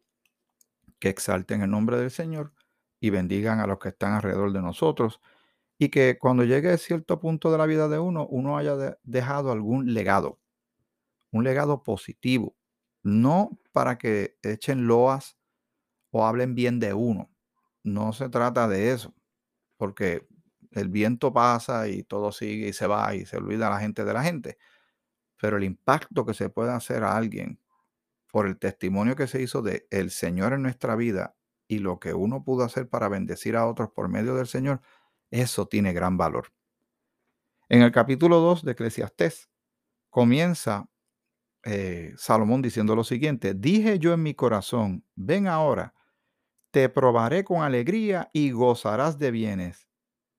que 0.99 1.09
exalten 1.09 1.63
el 1.63 1.71
nombre 1.71 1.97
del 1.97 2.11
Señor 2.11 2.53
y 3.01 3.09
bendigan 3.09 3.61
a 3.61 3.67
los 3.67 3.79
que 3.79 3.89
están 3.89 4.13
alrededor 4.13 4.53
de 4.53 4.61
nosotros 4.61 5.21
y 5.79 5.89
que 5.91 6.19
cuando 6.19 6.45
llegue 6.45 6.71
a 6.71 6.79
cierto 6.79 7.21
punto 7.21 7.51
de 7.53 7.59
la 7.59 7.67
vida 7.67 7.89
de 7.89 7.99
uno, 7.99 8.27
uno 8.29 8.57
haya 8.59 8.99
dejado 9.03 9.53
algún 9.53 9.95
legado, 9.95 10.41
un 11.33 11.45
legado 11.45 11.83
positivo, 11.83 12.57
no 13.03 13.59
para 13.73 13.99
que 13.99 14.39
echen 14.43 14.87
loas 14.87 15.37
o 16.11 16.27
hablen 16.27 16.55
bien 16.55 16.81
de 16.81 16.95
uno. 16.95 17.31
No 17.85 18.13
se 18.13 18.29
trata 18.29 18.69
de 18.69 18.93
eso, 18.93 19.15
porque 19.77 20.27
el 20.73 20.89
viento 20.89 21.33
pasa 21.33 21.89
y 21.89 22.03
todo 22.05 22.33
sigue 22.33 22.69
y 22.69 22.73
se 22.73 22.87
va 22.87 23.15
y 23.15 23.27
se 23.27 23.39
olvida 23.39 23.71
la 23.71 23.81
gente 23.81 24.05
de 24.05 24.15
la 24.15 24.23
gente. 24.25 24.59
Pero 25.41 25.57
el 25.59 25.65
impacto 25.65 26.25
que 26.27 26.35
se 26.35 26.49
puede 26.51 26.73
hacer 26.73 27.05
a 27.05 27.17
alguien 27.17 27.61
por 28.31 28.47
el 28.47 28.59
testimonio 28.59 29.17
que 29.17 29.27
se 29.29 29.43
hizo 29.43 29.63
de 29.63 29.87
el 29.91 30.11
Señor 30.11 30.53
en 30.55 30.63
nuestra 30.63 30.97
vida 30.97 31.37
y 31.69 31.79
lo 31.79 32.01
que 32.01 32.15
uno 32.15 32.45
pudo 32.45 32.65
hacer 32.65 32.89
para 32.89 33.09
bendecir 33.09 33.57
a 33.57 33.67
otros 33.67 33.91
por 33.91 34.09
medio 34.09 34.35
del 34.35 34.47
Señor, 34.47 34.81
eso 35.35 35.67
tiene 35.67 35.93
gran 35.93 36.17
valor. 36.17 36.53
En 37.69 37.83
el 37.83 37.91
capítulo 37.93 38.41
2 38.41 38.63
de 38.65 38.73
Eclesiastés 38.73 39.51
comienza 40.11 40.89
eh, 41.65 42.13
Salomón 42.17 42.63
diciendo 42.63 42.95
lo 42.95 43.05
siguiente, 43.05 43.55
dije 43.55 43.99
yo 43.99 44.13
en 44.13 44.23
mi 44.23 44.35
corazón, 44.35 45.05
ven 45.17 45.49
ahora, 45.49 45.95
te 46.71 46.89
probaré 46.89 47.45
con 47.45 47.63
alegría 47.63 48.31
y 48.33 48.51
gozarás 48.53 49.19
de 49.19 49.31
bienes. 49.31 49.89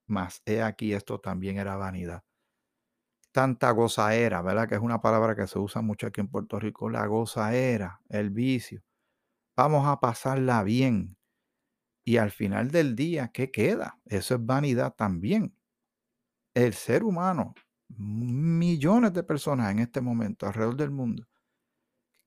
Mas 0.08 0.41
he 0.46 0.62
aquí 0.62 0.93
esto 0.93 1.19
también 1.19 1.58
era 1.58 1.78
vanidad. 1.78 2.24
Tanta 3.32 3.72
gozaera, 3.72 4.41
¿verdad? 4.41 4.67
Que 4.69 4.76
es 4.76 4.82
una 4.82 5.02
palabra 5.02 5.36
que 5.36 5.46
se 5.46 5.60
usa 5.60 5.82
mucho 5.82 6.08
aquí 6.08 6.22
en 6.22 6.28
Puerto 6.30 6.60
Rico, 6.60 6.89
la 6.89 7.06
gozaera, 7.06 8.02
el 8.10 8.30
vicio. 8.30 8.82
Vamos 9.58 9.88
a 9.88 10.00
pasarla 10.00 10.63
bien. 10.63 11.17
Y 12.06 12.18
al 12.18 12.32
final 12.32 12.72
del 12.72 12.96
día, 12.96 13.30
¿qué 13.34 13.52
queda? 13.52 14.00
Eso 14.06 14.36
es 14.36 14.46
vanidad 14.46 14.94
también. 14.96 15.56
El 16.54 16.74
ser 16.74 17.04
humano, 17.06 17.54
millones 17.98 19.13
de 19.13 19.24
personas 19.24 19.72
en 19.72 19.80
este 19.80 20.02
momento 20.02 20.48
alrededor 20.48 20.76
del 20.76 20.91
mundo, 20.91 21.26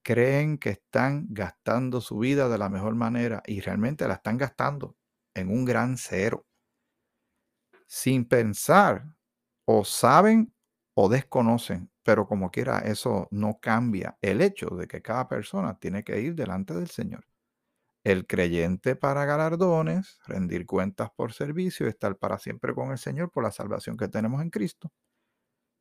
creen 0.03 0.59
que 0.59 0.71
están 0.71 1.27
gastando 1.31 2.01
su 2.01 2.19
vida 2.19 2.49
de 2.49 2.59
la 2.59 2.69
mejor 2.69 2.95
manera 2.97 3.43
y 3.47 3.61
realmente 3.61 4.09
la 4.09 4.15
están 4.15 4.37
gastando 4.39 4.97
en 5.35 5.51
un 5.51 5.65
gran 5.65 5.97
cero. 5.97 6.47
Sin 7.89 8.25
pensar, 8.25 9.05
o 9.65 9.85
saben 9.85 10.55
o 10.95 11.09
desconocen, 11.09 11.91
pero 12.05 12.27
como 12.27 12.51
quiera, 12.51 12.79
eso 12.81 13.29
no 13.31 13.59
cambia 13.61 14.17
el 14.23 14.41
hecho 14.43 14.69
de 14.77 14.87
que 14.87 15.03
cada 15.03 15.29
persona 15.29 15.79
tiene 15.79 16.05
que 16.05 16.21
ir 16.21 16.35
delante 16.35 16.75
del 16.75 16.89
Señor 16.89 17.25
el 18.09 18.27
creyente 18.27 18.97
para 18.97 19.27
galardones, 19.27 20.19
rendir 20.27 20.65
cuentas 20.65 21.11
por 21.15 21.33
servicio 21.33 21.87
y 21.87 21.91
estar 21.91 22.17
para 22.17 22.39
siempre 22.39 22.75
con 22.75 22.91
el 22.91 22.99
Señor 22.99 23.31
por 23.31 23.45
la 23.45 23.51
salvación 23.51 23.97
que 23.99 24.09
tenemos 24.09 24.41
en 24.41 24.51
Cristo. 24.51 24.91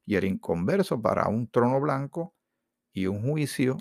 Y 0.05 0.15
el 0.15 0.25
inconverso 0.25 1.01
para 1.01 1.29
un 1.29 1.49
trono 1.49 1.79
blanco 1.79 2.35
y 2.93 3.07
un 3.07 3.21
juicio, 3.21 3.77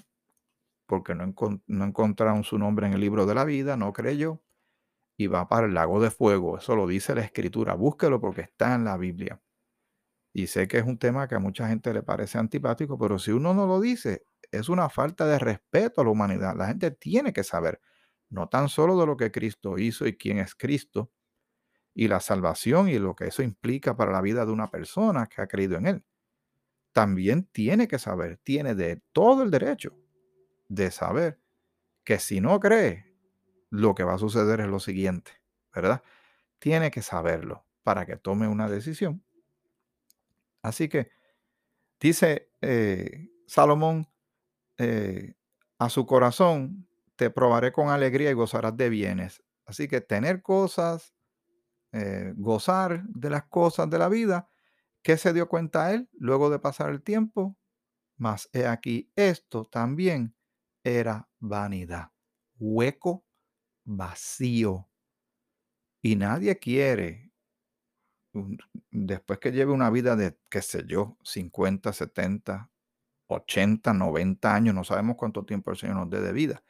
porque 0.86 1.14
no, 1.14 1.34
no 1.66 1.84
encontraron 1.84 2.44
su 2.44 2.58
nombre 2.58 2.86
en 2.86 2.92
el 2.92 3.00
libro 3.00 3.26
de 3.26 3.34
la 3.34 3.44
vida, 3.44 3.76
no 3.76 3.92
creyó, 3.92 4.42
y 5.16 5.26
va 5.26 5.48
para 5.48 5.66
el 5.66 5.74
lago 5.74 6.00
de 6.00 6.10
fuego. 6.10 6.58
Eso 6.58 6.76
lo 6.76 6.86
dice 6.86 7.14
la 7.14 7.22
Escritura. 7.22 7.74
Búsquelo 7.74 8.20
porque 8.20 8.42
está 8.42 8.74
en 8.74 8.84
la 8.84 8.96
Biblia. 8.96 9.40
Y 10.32 10.48
sé 10.48 10.68
que 10.68 10.78
es 10.78 10.84
un 10.84 10.98
tema 10.98 11.26
que 11.26 11.34
a 11.34 11.40
mucha 11.40 11.66
gente 11.66 11.92
le 11.94 12.02
parece 12.02 12.38
antipático, 12.38 12.98
pero 12.98 13.18
si 13.18 13.32
uno 13.32 13.54
no 13.54 13.66
lo 13.66 13.80
dice, 13.80 14.24
es 14.52 14.68
una 14.68 14.88
falta 14.88 15.26
de 15.26 15.38
respeto 15.38 16.00
a 16.00 16.04
la 16.04 16.10
humanidad. 16.10 16.54
La 16.56 16.68
gente 16.68 16.90
tiene 16.90 17.32
que 17.32 17.42
saber 17.42 17.80
no 18.28 18.48
tan 18.48 18.68
solo 18.68 18.98
de 18.98 19.06
lo 19.06 19.16
que 19.16 19.30
Cristo 19.30 19.78
hizo 19.78 20.06
y 20.06 20.16
quién 20.16 20.38
es 20.38 20.54
Cristo, 20.54 21.10
y 21.94 22.08
la 22.08 22.20
salvación 22.20 22.88
y 22.88 22.98
lo 22.98 23.16
que 23.16 23.28
eso 23.28 23.42
implica 23.42 23.96
para 23.96 24.12
la 24.12 24.20
vida 24.20 24.44
de 24.44 24.52
una 24.52 24.70
persona 24.70 25.26
que 25.26 25.40
ha 25.40 25.46
creído 25.46 25.76
en 25.78 25.86
Él. 25.86 26.04
También 26.92 27.44
tiene 27.52 27.88
que 27.88 27.98
saber, 27.98 28.38
tiene 28.42 28.74
de 28.74 29.02
todo 29.12 29.42
el 29.42 29.50
derecho 29.50 29.96
de 30.68 30.90
saber 30.90 31.40
que 32.04 32.18
si 32.18 32.40
no 32.40 32.60
cree, 32.60 33.16
lo 33.70 33.94
que 33.94 34.04
va 34.04 34.14
a 34.14 34.18
suceder 34.18 34.60
es 34.60 34.66
lo 34.66 34.78
siguiente, 34.78 35.32
¿verdad? 35.74 36.02
Tiene 36.58 36.90
que 36.90 37.02
saberlo 37.02 37.64
para 37.82 38.04
que 38.04 38.16
tome 38.16 38.46
una 38.46 38.68
decisión. 38.68 39.24
Así 40.62 40.88
que 40.88 41.10
dice 42.00 42.50
eh, 42.60 43.30
Salomón 43.46 44.08
eh, 44.78 45.34
a 45.78 45.88
su 45.88 46.04
corazón, 46.06 46.88
te 47.16 47.30
probaré 47.30 47.72
con 47.72 47.88
alegría 47.88 48.30
y 48.30 48.34
gozarás 48.34 48.76
de 48.76 48.88
bienes. 48.90 49.42
Así 49.64 49.88
que 49.88 50.00
tener 50.00 50.42
cosas, 50.42 51.14
eh, 51.92 52.32
gozar 52.36 53.04
de 53.08 53.30
las 53.30 53.44
cosas 53.46 53.90
de 53.90 53.98
la 53.98 54.08
vida, 54.08 54.48
¿qué 55.02 55.16
se 55.16 55.32
dio 55.32 55.48
cuenta 55.48 55.92
él 55.92 56.08
luego 56.12 56.50
de 56.50 56.58
pasar 56.58 56.90
el 56.90 57.02
tiempo? 57.02 57.56
Mas 58.16 58.48
he 58.52 58.66
aquí, 58.66 59.10
esto 59.16 59.64
también 59.64 60.36
era 60.84 61.28
vanidad, 61.40 62.12
hueco, 62.58 63.24
vacío. 63.84 64.88
Y 66.02 66.16
nadie 66.16 66.58
quiere, 66.58 67.32
después 68.90 69.38
que 69.40 69.50
lleve 69.50 69.72
una 69.72 69.90
vida 69.90 70.14
de, 70.14 70.38
qué 70.48 70.62
sé 70.62 70.84
yo, 70.86 71.18
50, 71.24 71.92
70, 71.92 72.70
80, 73.26 73.92
90 73.92 74.54
años, 74.54 74.74
no 74.74 74.84
sabemos 74.84 75.16
cuánto 75.16 75.44
tiempo 75.44 75.70
el 75.70 75.76
Señor 75.76 75.96
nos 75.96 76.10
dé 76.10 76.20
de 76.20 76.32
vida 76.32 76.62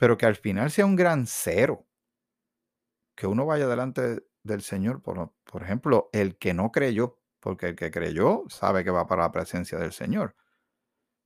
pero 0.00 0.16
que 0.16 0.24
al 0.24 0.36
final 0.36 0.70
sea 0.70 0.86
un 0.86 0.96
gran 0.96 1.26
cero. 1.26 1.86
Que 3.14 3.26
uno 3.26 3.44
vaya 3.44 3.68
delante 3.68 4.24
del 4.42 4.62
Señor, 4.62 5.02
por, 5.02 5.34
por 5.44 5.62
ejemplo, 5.62 6.08
el 6.14 6.38
que 6.38 6.54
no 6.54 6.72
creyó, 6.72 7.20
porque 7.38 7.66
el 7.66 7.76
que 7.76 7.90
creyó 7.90 8.44
sabe 8.48 8.82
que 8.82 8.90
va 8.90 9.06
para 9.06 9.24
la 9.24 9.30
presencia 9.30 9.76
del 9.76 9.92
Señor. 9.92 10.36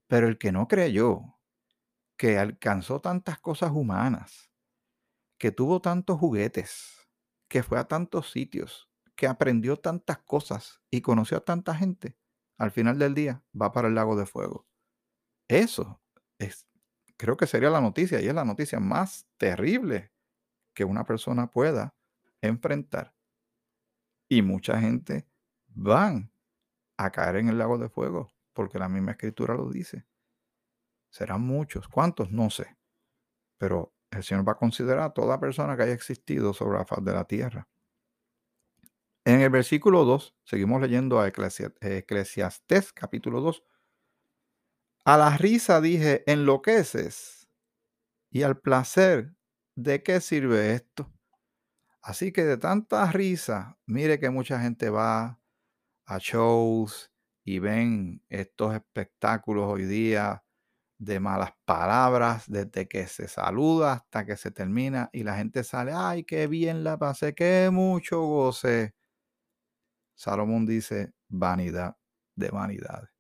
Pero 0.09 0.27
el 0.27 0.39
que 0.39 0.51
no 0.51 0.67
creyó, 0.67 1.39
que 2.17 2.37
alcanzó 2.37 3.01
tantas 3.01 3.39
cosas 3.39 3.71
humanas, 3.71 4.51
que 5.39 5.53
tuvo 5.53 5.81
tantos 5.81 6.19
juguetes, 6.19 7.09
que 7.47 7.63
fue 7.63 7.79
a 7.79 7.85
tantos 7.85 8.33
sitios, 8.33 8.91
que 9.15 9.29
aprendió 9.29 9.77
tantas 9.77 10.19
cosas 10.19 10.83
y 10.91 11.01
conoció 11.01 11.37
a 11.37 11.45
tanta 11.45 11.77
gente, 11.77 12.19
al 12.59 12.73
final 12.73 12.99
del 12.99 13.15
día 13.15 13.45
va 13.55 13.71
para 13.71 13.87
el 13.87 13.95
lago 13.95 14.17
de 14.17 14.27
fuego. 14.27 14.67
Eso 15.47 16.03
es 16.41 16.67
creo 17.17 17.37
que 17.37 17.47
sería 17.47 17.71
la 17.71 17.81
noticia 17.81 18.21
y 18.21 18.27
es 18.29 18.35
la 18.35 18.45
noticia 18.45 18.81
más 18.81 19.27
terrible 19.37 20.13
que 20.75 20.85
una 20.85 21.05
persona 21.05 21.51
pueda 21.51 21.95
enfrentar. 22.43 23.15
Y 24.29 24.43
mucha 24.43 24.81
gente 24.81 25.27
van 25.69 26.33
a 26.97 27.11
caer 27.11 27.37
en 27.37 27.49
el 27.49 27.59
lago 27.59 27.79
de 27.79 27.89
fuego, 27.89 28.33
porque 28.53 28.79
la 28.79 28.89
misma 28.89 29.13
escritura 29.13 29.55
lo 29.55 29.71
dice. 29.71 30.07
Serán 31.11 31.43
muchos. 31.43 31.89
¿Cuántos? 31.89 32.31
No 32.31 32.51
sé. 32.51 32.77
Pero 33.59 33.95
el 34.11 34.23
Señor 34.23 34.47
va 34.47 34.53
a 34.53 34.59
considerar 34.59 35.05
a 35.05 35.11
toda 35.11 35.41
persona 35.41 35.77
que 35.77 35.85
haya 35.85 35.93
existido 35.93 36.53
sobre 36.53 36.79
la 36.79 36.87
faz 36.87 37.05
de 37.05 37.13
la 37.13 37.25
tierra. 37.25 37.69
En 39.25 39.41
el 39.41 39.51
versículo 39.51 40.05
2, 40.05 40.35
seguimos 40.45 40.83
leyendo 40.83 41.19
a 41.19 41.29
Eclesiastés 41.29 42.93
capítulo 42.93 43.41
2. 43.41 43.63
A 45.07 45.19
la 45.19 45.37
risa 45.37 45.83
dije, 45.83 46.25
enloqueces, 46.27 47.47
y 48.31 48.43
al 48.43 48.59
placer, 48.59 49.35
¿de 49.77 50.03
qué 50.03 50.21
sirve 50.21 50.75
esto? 50.75 51.13
Así 52.03 52.33
que 52.33 52.45
de 52.45 52.57
tanta 52.59 53.11
risa, 53.13 53.79
mire 53.87 54.19
que 54.21 54.31
mucha 54.31 54.61
gente 54.61 54.91
va 54.91 55.41
a 56.07 56.19
shows 56.19 57.13
y 57.45 57.59
ven 57.61 58.23
estos 58.31 58.75
espectáculos 58.75 59.67
hoy 59.73 59.85
día 59.87 60.45
de 60.99 61.21
malas 61.21 61.53
palabras 61.65 62.45
desde 62.51 62.89
que 62.89 63.07
se 63.09 63.29
saluda 63.29 63.95
hasta 63.95 64.27
que 64.27 64.37
se 64.37 64.51
termina 64.53 65.11
y 65.13 65.25
la 65.25 65.37
gente 65.37 65.65
sale, 65.65 65.93
ay, 65.95 66.25
qué 66.25 66.47
bien 66.49 66.85
la 66.85 66.99
pasé, 66.99 67.35
qué 67.35 67.71
mucho 67.73 68.23
goce. 68.23 68.95
Salomón 70.17 70.67
dice, 70.67 71.13
vanidad 71.29 71.97
de 72.35 72.49
vanidades. 72.51 73.14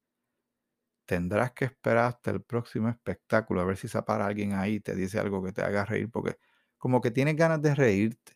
Tendrás 1.07 1.53
que 1.53 1.67
esperar 1.67 2.07
hasta 2.07 2.31
el 2.31 2.43
próximo 2.43 2.89
espectáculo 2.89 3.61
a 3.61 3.65
ver 3.65 3.77
si 3.77 3.89
se 3.89 4.03
para 4.03 4.27
alguien 4.27 4.55
ahí 4.55 4.75
y 4.77 4.81
te 4.81 4.95
dice 4.95 5.19
algo 5.19 5.43
que 5.43 5.53
te 5.53 5.63
haga 5.63 5.85
reír, 5.85 6.11
porque 6.11 6.39
como 6.79 7.01
que 7.01 7.11
tienes 7.11 7.37
ganas 7.37 7.61
de 7.63 7.75
reírte, 7.75 8.33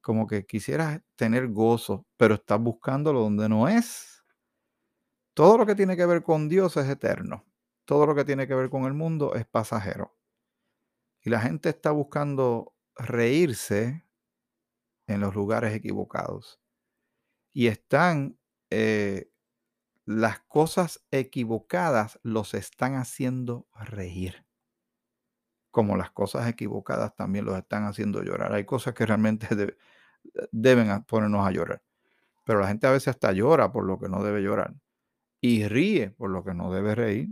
como 0.00 0.26
que 0.26 0.44
quisieras 0.46 1.00
tener 1.16 1.48
gozo, 1.48 2.06
pero 2.16 2.34
estás 2.34 2.60
buscándolo 2.60 3.20
donde 3.20 3.48
no 3.48 3.68
es. 3.68 4.22
Todo 5.34 5.58
lo 5.58 5.66
que 5.66 5.74
tiene 5.74 5.96
que 5.96 6.06
ver 6.06 6.22
con 6.22 6.48
Dios 6.48 6.76
es 6.76 6.88
eterno. 6.88 7.44
Todo 7.84 8.06
lo 8.06 8.14
que 8.14 8.24
tiene 8.24 8.46
que 8.46 8.54
ver 8.54 8.70
con 8.70 8.84
el 8.84 8.94
mundo 8.94 9.34
es 9.34 9.46
pasajero. 9.46 10.16
Y 11.22 11.30
la 11.30 11.40
gente 11.40 11.70
está 11.70 11.90
buscando 11.90 12.74
reírse 12.96 14.04
en 15.06 15.20
los 15.20 15.34
lugares 15.34 15.74
equivocados 15.74 16.60
y 17.52 17.68
están, 17.68 18.38
eh, 18.70 19.30
las 20.06 20.40
cosas 20.40 21.04
equivocadas 21.10 22.18
los 22.22 22.54
están 22.54 22.94
haciendo 22.94 23.68
reír. 23.74 24.46
Como 25.70 25.96
las 25.96 26.10
cosas 26.10 26.48
equivocadas 26.48 27.16
también 27.16 27.46
los 27.46 27.56
están 27.56 27.84
haciendo 27.84 28.22
llorar. 28.22 28.52
Hay 28.52 28.64
cosas 28.64 28.94
que 28.94 29.06
realmente 29.06 29.48
deben 30.52 31.04
ponernos 31.04 31.46
a 31.46 31.50
llorar. 31.50 31.82
Pero 32.44 32.60
la 32.60 32.68
gente 32.68 32.86
a 32.86 32.92
veces 32.92 33.08
hasta 33.08 33.32
llora 33.32 33.72
por 33.72 33.84
lo 33.84 33.98
que 33.98 34.08
no 34.08 34.22
debe 34.22 34.42
llorar. 34.42 34.74
Y 35.40 35.66
ríe 35.66 36.10
por 36.10 36.30
lo 36.30 36.44
que 36.44 36.54
no 36.54 36.72
debe 36.72 36.94
reír. 36.94 37.28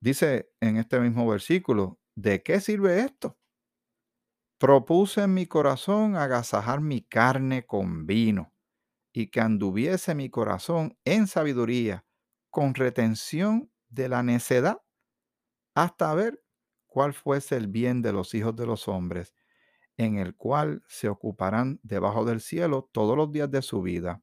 Dice 0.00 0.50
en 0.60 0.76
este 0.76 1.00
mismo 1.00 1.28
versículo, 1.28 2.00
¿de 2.14 2.42
qué 2.42 2.60
sirve 2.60 3.00
esto? 3.00 3.38
Propuse 4.58 5.24
en 5.24 5.34
mi 5.34 5.46
corazón 5.46 6.16
agasajar 6.16 6.80
mi 6.80 7.02
carne 7.02 7.66
con 7.66 8.06
vino 8.06 8.52
y 9.12 9.28
que 9.28 9.40
anduviese 9.40 10.14
mi 10.14 10.30
corazón 10.30 10.98
en 11.04 11.26
sabiduría, 11.26 12.04
con 12.50 12.74
retención 12.74 13.70
de 13.88 14.08
la 14.08 14.22
necedad, 14.22 14.82
hasta 15.74 16.14
ver 16.14 16.42
cuál 16.86 17.14
fuese 17.14 17.56
el 17.56 17.68
bien 17.68 18.02
de 18.02 18.12
los 18.12 18.34
hijos 18.34 18.56
de 18.56 18.66
los 18.66 18.88
hombres, 18.88 19.34
en 19.96 20.18
el 20.18 20.34
cual 20.36 20.82
se 20.88 21.08
ocuparán 21.08 21.80
debajo 21.82 22.24
del 22.24 22.40
cielo 22.40 22.88
todos 22.92 23.16
los 23.16 23.32
días 23.32 23.50
de 23.50 23.62
su 23.62 23.82
vida. 23.82 24.22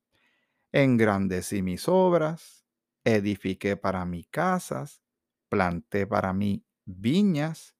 Engrandecí 0.71 1.61
mis 1.61 1.87
obras, 1.87 2.65
edifiqué 3.03 3.77
para 3.77 4.05
mí 4.05 4.25
casas, 4.25 5.01
planté 5.49 6.07
para 6.07 6.33
mí 6.33 6.65
viñas, 6.85 7.75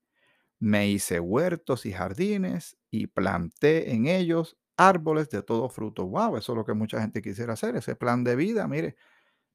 me 0.59 0.89
hice 0.89 1.19
huertos 1.19 1.85
y 1.85 1.93
jardines 1.93 2.77
y 2.91 3.07
planté 3.07 3.93
en 3.93 4.07
ellos 4.07 4.57
árboles 4.77 5.29
de 5.29 5.43
todo 5.43 5.69
fruto. 5.69 6.05
Wow, 6.07 6.37
eso 6.37 6.53
es 6.53 6.57
lo 6.57 6.65
que 6.65 6.73
mucha 6.73 7.01
gente 7.01 7.21
quisiera 7.21 7.53
hacer, 7.53 7.75
ese 7.75 7.95
plan 7.95 8.23
de 8.23 8.35
vida. 8.35 8.67
Mire, 8.67 8.95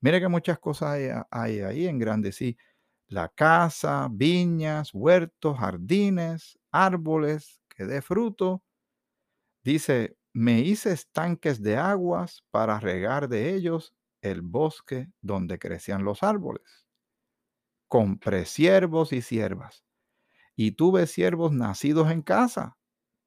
mire 0.00 0.20
que 0.20 0.28
muchas 0.28 0.58
cosas 0.60 0.90
hay, 0.92 1.08
hay 1.30 1.60
ahí 1.60 1.86
en 1.88 2.32
sí. 2.32 2.56
La 3.08 3.28
casa, 3.30 4.08
viñas, 4.12 4.94
huertos, 4.94 5.58
jardines, 5.58 6.58
árboles 6.72 7.60
que 7.68 7.86
dé 7.86 8.02
fruto. 8.02 8.62
Dice, 9.64 10.16
me 10.32 10.60
hice 10.60 10.92
estanques 10.92 11.60
de 11.62 11.76
aguas 11.76 12.44
para 12.52 12.78
regar 12.78 13.28
de 13.28 13.52
ellos 13.54 13.92
el 14.20 14.40
bosque 14.40 15.10
donde 15.20 15.58
crecían 15.58 16.04
los 16.04 16.22
árboles. 16.22 16.86
Compré 17.88 18.44
siervos 18.46 19.12
y 19.12 19.22
siervas 19.22 19.84
y 20.56 20.72
tuve 20.72 21.06
siervos 21.06 21.52
nacidos 21.52 22.10
en 22.10 22.22
casa. 22.22 22.76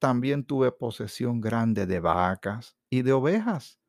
También 0.06 0.44
tuve 0.44 0.70
posesión 0.70 1.40
grande 1.40 1.84
de 1.84 1.98
vacas 1.98 2.76
y 2.88 3.02
de 3.02 3.12
ovejas, 3.12 3.80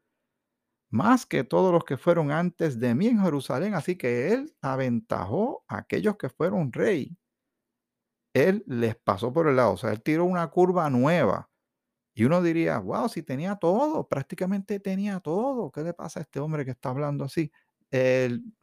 más 0.89 1.27
que 1.27 1.43
todos 1.43 1.71
los 1.71 1.84
que 1.84 1.95
fueron 1.95 2.32
antes 2.32 2.80
de 2.80 2.95
mí 2.95 3.06
en 3.06 3.21
Jerusalén. 3.21 3.75
Así 3.75 3.95
que 3.95 4.34
él 4.34 4.56
aventajó 4.60 5.63
a 5.67 5.77
aquellos 5.77 6.17
que 6.17 6.30
fueron 6.30 6.73
rey. 6.73 7.15
Él 8.34 8.63
les 8.65 8.95
pasó 8.95 9.32
por 9.32 9.47
el 9.47 9.58
lado, 9.58 9.73
o 9.73 9.77
sea, 9.77 9.91
él 9.91 10.01
tiró 10.01 10.25
una 10.25 10.47
curva 10.49 10.89
nueva. 10.89 11.51
Y 12.15 12.25
uno 12.25 12.41
diría, 12.41 12.80
wow, 12.80 13.10
si 13.10 13.23
tenía 13.23 13.58
todo, 13.58 14.08
prácticamente 14.10 14.80
tenía 14.80 15.19
todo. 15.19 15.71
¿Qué 15.71 15.84
le 15.84 15.93
pasa 15.93 16.21
a 16.21 16.23
este 16.23 16.39
hombre 16.39 16.65
que 16.65 16.71
está 16.71 16.89
hablando 16.89 17.25
así? 17.25 17.51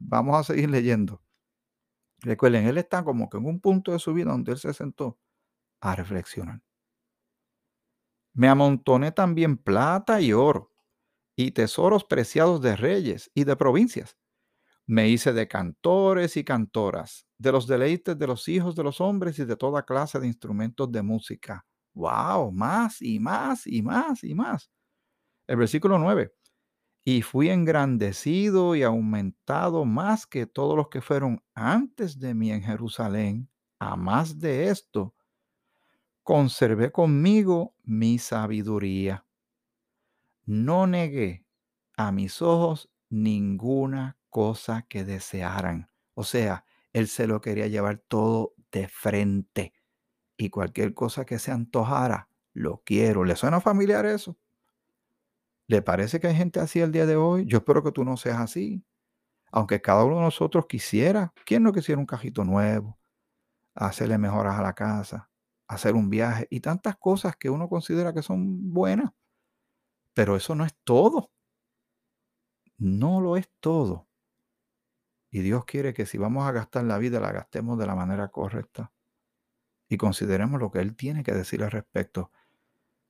vamos 0.00 0.36
a 0.36 0.44
seguir 0.44 0.70
leyendo. 0.70 1.22
Recuerden, 2.22 2.66
él 2.66 2.78
está 2.78 3.04
como 3.04 3.30
que 3.30 3.36
en 3.38 3.46
un 3.46 3.60
punto 3.60 3.92
de 3.92 4.00
su 4.00 4.12
vida 4.12 4.32
donde 4.32 4.52
él 4.52 4.58
se 4.58 4.74
sentó 4.74 5.18
a 5.80 5.96
reflexionar. 5.96 6.60
Me 8.34 8.48
amontoné 8.48 9.12
también 9.12 9.56
plata 9.56 10.20
y 10.20 10.32
oro 10.32 10.72
y 11.36 11.52
tesoros 11.52 12.04
preciados 12.04 12.60
de 12.62 12.76
reyes 12.76 13.30
y 13.34 13.44
de 13.44 13.56
provincias. 13.56 14.16
Me 14.86 15.08
hice 15.08 15.32
de 15.32 15.48
cantores 15.48 16.36
y 16.36 16.44
cantoras, 16.44 17.26
de 17.38 17.52
los 17.52 17.66
deleites 17.66 18.18
de 18.18 18.26
los 18.26 18.48
hijos 18.48 18.76
de 18.76 18.84
los 18.84 19.00
hombres 19.00 19.38
y 19.38 19.44
de 19.44 19.56
toda 19.56 19.84
clase 19.84 20.20
de 20.20 20.26
instrumentos 20.26 20.92
de 20.92 21.02
música. 21.02 21.66
¡Wow! 21.94 22.52
Más 22.52 23.02
y 23.02 23.20
más 23.20 23.66
y 23.66 23.82
más 23.82 24.24
y 24.24 24.34
más. 24.34 24.70
El 25.46 25.56
versículo 25.56 25.98
9 25.98 26.32
y 27.04 27.22
fui 27.22 27.50
engrandecido 27.50 28.74
y 28.76 28.82
aumentado 28.82 29.84
más 29.84 30.26
que 30.26 30.46
todos 30.46 30.76
los 30.76 30.88
que 30.88 31.00
fueron 31.02 31.42
antes 31.54 32.18
de 32.18 32.34
mí 32.34 32.50
en 32.50 32.62
Jerusalén. 32.62 33.50
A 33.78 33.96
más 33.96 34.38
de 34.38 34.70
esto, 34.70 35.13
conservé 36.24 36.90
conmigo 36.90 37.76
mi 37.84 38.18
sabiduría. 38.18 39.24
No 40.46 40.87
negué 40.87 41.46
a 41.96 42.10
mis 42.10 42.42
ojos 42.42 42.90
ninguna 43.10 44.18
cosa 44.30 44.82
que 44.88 45.04
desearan. 45.04 45.90
O 46.14 46.24
sea, 46.24 46.64
él 46.92 47.08
se 47.08 47.26
lo 47.26 47.40
quería 47.40 47.66
llevar 47.68 47.98
todo 47.98 48.54
de 48.72 48.88
frente. 48.88 49.74
Y 50.37 50.50
cualquier 50.50 50.94
cosa 50.94 51.24
que 51.24 51.38
se 51.38 51.52
antojara, 51.52 52.28
lo 52.52 52.82
quiero. 52.84 53.24
¿Le 53.24 53.37
suena 53.37 53.60
familiar 53.60 54.06
eso? 54.06 54.37
¿Le 55.66 55.82
parece 55.82 56.20
que 56.20 56.26
hay 56.26 56.34
gente 56.34 56.58
así 56.60 56.80
el 56.80 56.90
día 56.90 57.06
de 57.06 57.16
hoy? 57.16 57.46
Yo 57.46 57.58
espero 57.58 57.82
que 57.84 57.92
tú 57.92 58.04
no 58.04 58.16
seas 58.16 58.38
así. 58.38 58.84
Aunque 59.52 59.80
cada 59.80 60.04
uno 60.04 60.16
de 60.16 60.22
nosotros 60.22 60.66
quisiera, 60.66 61.32
¿quién 61.46 61.62
no 61.62 61.72
quisiera 61.72 62.00
un 62.00 62.06
cajito 62.06 62.44
nuevo? 62.44 62.98
Hacerle 63.74 64.18
mejoras 64.18 64.58
a 64.58 64.62
la 64.62 64.72
casa, 64.74 65.30
hacer 65.66 65.94
un 65.94 66.11
viaje 66.11 66.46
y 66.50 66.61
tantas 66.61 66.96
cosas 66.96 67.37
que 67.37 67.50
uno 67.50 67.68
considera 67.68 68.12
que 68.12 68.22
son 68.22 68.72
buenas. 68.72 69.12
Pero 70.14 70.37
eso 70.37 70.55
no 70.55 70.64
es 70.64 70.74
todo. 70.85 71.31
No 72.79 73.20
lo 73.20 73.37
es 73.37 73.50
todo. 73.61 74.09
Y 75.31 75.40
Dios 75.40 75.64
quiere 75.64 75.94
que 75.94 76.07
si 76.07 76.18
vamos 76.18 76.46
a 76.46 76.53
gastar 76.53 76.85
la 76.85 76.98
vida, 76.98 77.18
la 77.18 77.33
gastemos 77.33 77.79
de 77.79 77.87
la 77.87 77.96
manera 77.96 78.29
correcta. 78.29 78.92
Y 79.88 79.96
consideremos 79.96 80.61
lo 80.61 80.70
que 80.70 80.81
Él 80.81 80.94
tiene 80.94 81.24
que 81.24 81.33
decir 81.33 81.62
al 81.64 81.72
respecto. 81.72 82.31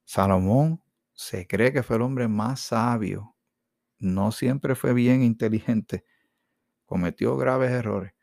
Salomón 0.04 0.82
se 1.12 1.46
cree 1.46 1.72
que 1.72 1.82
fue 1.82 1.96
el 1.96 2.02
hombre 2.02 2.28
más 2.28 2.60
sabio. 2.60 3.36
No 3.98 4.32
siempre 4.32 4.74
fue 4.74 4.94
bien 4.94 5.22
inteligente. 5.22 6.04
Cometió 6.86 7.36
graves 7.36 7.70
errores. 7.70 8.14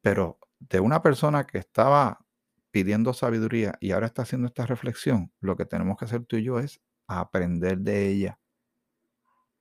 Pero 0.00 0.38
de 0.58 0.80
una 0.80 1.02
persona 1.02 1.46
que 1.46 1.58
estaba 1.58 2.24
pidiendo 2.72 3.14
sabiduría 3.14 3.76
y 3.80 3.92
ahora 3.92 4.06
está 4.08 4.22
haciendo 4.22 4.48
esta 4.48 4.66
reflexión, 4.66 5.32
lo 5.40 5.56
que 5.56 5.66
tenemos 5.66 5.98
que 5.98 6.06
hacer 6.06 6.24
tú 6.26 6.36
y 6.36 6.44
yo 6.44 6.60
es 6.60 6.80
aprender 7.08 7.78
de 7.80 8.08
ella. 8.08 8.40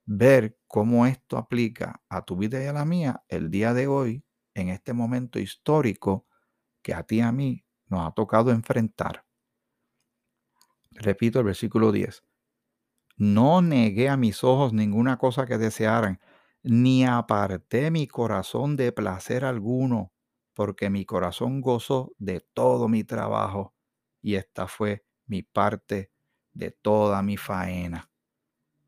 Ver 0.05 0.57
cómo 0.67 1.05
esto 1.07 1.37
aplica 1.37 2.01
a 2.09 2.23
tu 2.23 2.35
vida 2.35 2.63
y 2.63 2.67
a 2.67 2.73
la 2.73 2.85
mía 2.85 3.23
el 3.29 3.49
día 3.49 3.73
de 3.73 3.87
hoy, 3.87 4.23
en 4.53 4.69
este 4.69 4.93
momento 4.93 5.39
histórico 5.39 6.27
que 6.83 6.93
a 6.93 7.03
ti 7.03 7.17
y 7.17 7.21
a 7.21 7.31
mí 7.31 7.65
nos 7.87 8.07
ha 8.07 8.11
tocado 8.13 8.51
enfrentar. 8.51 9.25
Repito 10.91 11.39
el 11.39 11.45
versículo 11.45 11.91
10. 11.91 12.23
No 13.17 13.61
negué 13.61 14.09
a 14.09 14.17
mis 14.17 14.43
ojos 14.43 14.73
ninguna 14.73 15.17
cosa 15.17 15.45
que 15.45 15.57
desearan. 15.57 16.19
ni 16.63 17.05
aparté 17.05 17.91
mi 17.91 18.07
corazón 18.07 18.77
de 18.77 18.91
placer 18.91 19.45
alguno, 19.45 20.13
porque 20.53 20.89
mi 20.89 21.05
corazón 21.05 21.61
gozó 21.61 22.13
de 22.17 22.41
todo 22.53 22.87
mi 22.87 23.03
trabajo, 23.03 23.73
y 24.21 24.35
esta 24.35 24.67
fue 24.67 25.05
mi 25.25 25.43
parte 25.43 26.11
de 26.53 26.71
toda 26.71 27.21
mi 27.23 27.37
faena. 27.37 28.09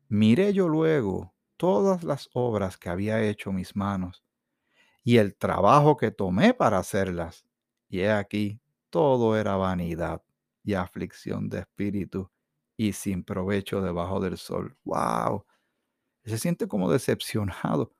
Miré 0.08 0.52
yo 0.52 0.68
luego 0.68 1.34
todas 1.56 2.04
las 2.04 2.28
obras 2.34 2.76
que 2.78 2.88
había 2.90 3.22
hecho 3.22 3.52
mis 3.52 3.76
manos, 3.76 4.24
y 5.04 5.18
el 5.18 5.36
trabajo 5.36 5.96
que 5.96 6.10
tomé 6.10 6.54
para 6.54 6.78
hacerlas, 6.78 7.46
y 7.88 8.00
he 8.00 8.10
aquí, 8.12 8.60
todo 8.90 9.36
era 9.36 9.56
vanidad 9.56 10.22
y 10.64 10.74
aflicción 10.74 11.48
de 11.48 11.60
espíritu, 11.60 12.30
y 12.76 12.92
sin 12.92 13.24
provecho 13.24 13.80
debajo 13.82 14.20
del 14.20 14.38
sol. 14.38 14.76
¡Wow! 14.84 15.44
Se 16.24 16.38
siente 16.38 16.68
como 16.68 16.90
decepcionado 16.90 17.92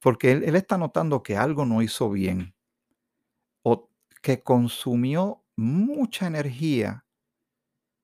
porque 0.00 0.32
él, 0.32 0.56
está 0.56 0.78
notando 0.78 1.22
que 1.22 1.36
algo 1.36 1.66
no 1.66 1.82
hizo 1.82 2.10
bien 2.10 2.54
o 3.62 3.88
que 4.22 4.42
consumió 4.42 5.44
mucha 5.56 6.26
energía, 6.26 7.06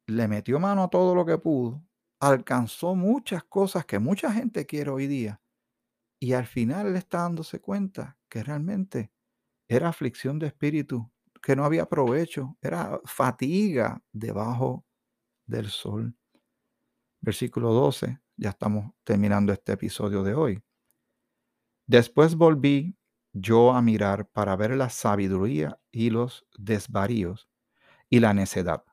le 0.06 0.28
metió 0.28 0.60
mano 0.60 0.84
a 0.84 0.90
todo 0.90 1.14
lo 1.14 1.24
que 1.24 1.38
pudo, 1.38 1.82
alcanzó 2.20 2.94
muchas 2.94 3.44
cosas 3.44 3.86
que 3.86 3.98
mucha 3.98 4.30
gente 4.32 4.66
quiere 4.66 4.90
hoy 4.90 5.06
día 5.06 5.40
y 6.20 6.32
al 6.32 6.46
final 6.46 6.88
él 6.88 6.96
está 6.96 7.22
dándose 7.22 7.60
cuenta 7.60 8.18
que 8.28 8.42
realmente 8.42 9.10
era 9.68 9.88
aflicción 9.88 10.38
de 10.38 10.46
espíritu, 10.46 11.10
que 11.42 11.56
no 11.56 11.64
había 11.64 11.88
provecho, 11.88 12.56
era 12.62 13.00
fatiga 13.04 14.02
debajo 14.12 14.84
del 15.46 15.68
sol. 15.68 16.16
Versículo 17.20 17.72
12, 17.72 18.20
ya 18.36 18.50
estamos 18.50 18.92
terminando 19.04 19.52
este 19.52 19.72
episodio 19.72 20.22
de 20.22 20.34
hoy. 20.34 20.65
Después 21.86 22.36
volví 22.36 22.96
yo 23.32 23.72
a 23.72 23.82
mirar 23.82 24.28
para 24.28 24.56
ver 24.56 24.76
la 24.76 24.90
sabiduría 24.90 25.78
y 25.92 26.10
los 26.10 26.46
desvaríos 26.58 27.48
y 28.10 28.20
la 28.20 28.34
necedad. 28.34 28.84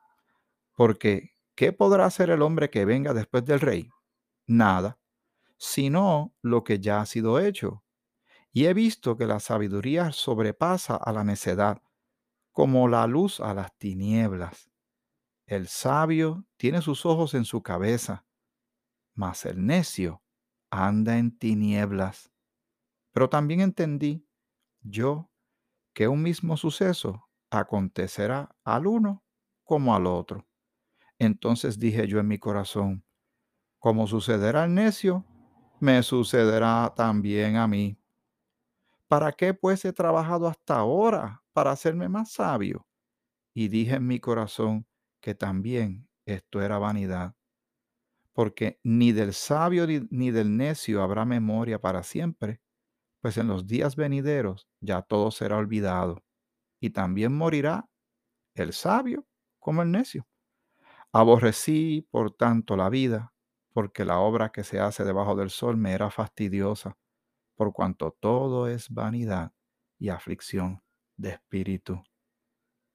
Porque, 0.73 1.31
¿qué 1.55 1.73
podrá 1.73 2.05
hacer 2.05 2.29
el 2.29 2.41
hombre 2.41 2.69
que 2.69 2.85
venga 2.85 3.13
después 3.13 3.45
del 3.45 3.61
rey? 3.61 3.89
Nada, 4.47 4.99
sino 5.57 6.33
lo 6.41 6.63
que 6.63 6.79
ya 6.79 7.01
ha 7.01 7.05
sido 7.05 7.39
hecho. 7.39 7.83
Y 8.51 8.65
he 8.65 8.73
visto 8.73 9.17
que 9.17 9.27
la 9.27 9.39
sabiduría 9.39 10.11
sobrepasa 10.11 10.95
a 10.95 11.13
la 11.13 11.23
necedad, 11.23 11.81
como 12.51 12.87
la 12.87 13.07
luz 13.07 13.39
a 13.39 13.53
las 13.53 13.75
tinieblas. 13.77 14.69
El 15.47 15.67
sabio 15.67 16.45
tiene 16.57 16.81
sus 16.81 17.05
ojos 17.05 17.33
en 17.33 17.45
su 17.45 17.63
cabeza, 17.63 18.25
mas 19.15 19.45
el 19.45 19.65
necio 19.65 20.23
anda 20.69 21.17
en 21.17 21.37
tinieblas. 21.37 22.32
Pero 23.13 23.29
también 23.29 23.61
entendí 23.61 24.27
yo 24.81 25.31
que 25.93 26.07
un 26.07 26.23
mismo 26.23 26.57
suceso 26.57 27.29
acontecerá 27.51 28.55
al 28.63 28.87
uno 28.87 29.23
como 29.63 29.95
al 29.95 30.07
otro. 30.07 30.47
Entonces 31.19 31.79
dije 31.79 32.07
yo 32.07 32.19
en 32.19 32.27
mi 32.27 32.39
corazón, 32.39 33.05
como 33.79 34.07
sucederá 34.07 34.63
al 34.63 34.73
necio, 34.73 35.25
me 35.79 36.03
sucederá 36.03 36.93
también 36.95 37.57
a 37.57 37.67
mí. 37.67 37.97
¿Para 39.07 39.31
qué 39.31 39.53
pues 39.53 39.85
he 39.85 39.93
trabajado 39.93 40.47
hasta 40.47 40.77
ahora 40.77 41.43
para 41.53 41.71
hacerme 41.71 42.09
más 42.09 42.31
sabio? 42.31 42.87
Y 43.53 43.69
dije 43.69 43.95
en 43.95 44.07
mi 44.07 44.19
corazón 44.19 44.87
que 45.21 45.35
también 45.35 46.09
esto 46.25 46.61
era 46.61 46.79
vanidad, 46.79 47.35
porque 48.33 48.79
ni 48.83 49.11
del 49.11 49.33
sabio 49.33 49.85
ni 50.09 50.31
del 50.31 50.57
necio 50.57 51.03
habrá 51.03 51.25
memoria 51.25 51.79
para 51.81 52.03
siempre, 52.03 52.61
pues 53.23 53.37
en 53.37 53.47
los 53.47 53.67
días 53.67 53.95
venideros 53.95 54.67
ya 54.81 55.01
todo 55.01 55.31
será 55.31 55.57
olvidado, 55.57 56.23
y 56.81 56.91
también 56.91 57.33
morirá 57.37 57.89
el 58.55 58.73
sabio 58.73 59.25
como 59.59 59.81
el 59.83 59.91
necio. 59.91 60.27
Aborrecí, 61.13 62.07
por 62.11 62.31
tanto, 62.31 62.75
la 62.77 62.89
vida, 62.89 63.33
porque 63.73 64.05
la 64.05 64.19
obra 64.19 64.51
que 64.51 64.65
se 64.65 64.79
hace 64.81 65.05
debajo 65.05 65.35
del 65.35 65.49
sol 65.51 65.77
me 65.77 65.93
era 65.93 66.11
fastidiosa, 66.11 66.97
por 67.55 67.73
cuanto 67.73 68.11
todo 68.19 68.67
es 68.67 68.89
vanidad 68.89 69.53
y 69.99 70.09
aflicción 70.09 70.83
de 71.17 71.29
espíritu. 71.31 72.03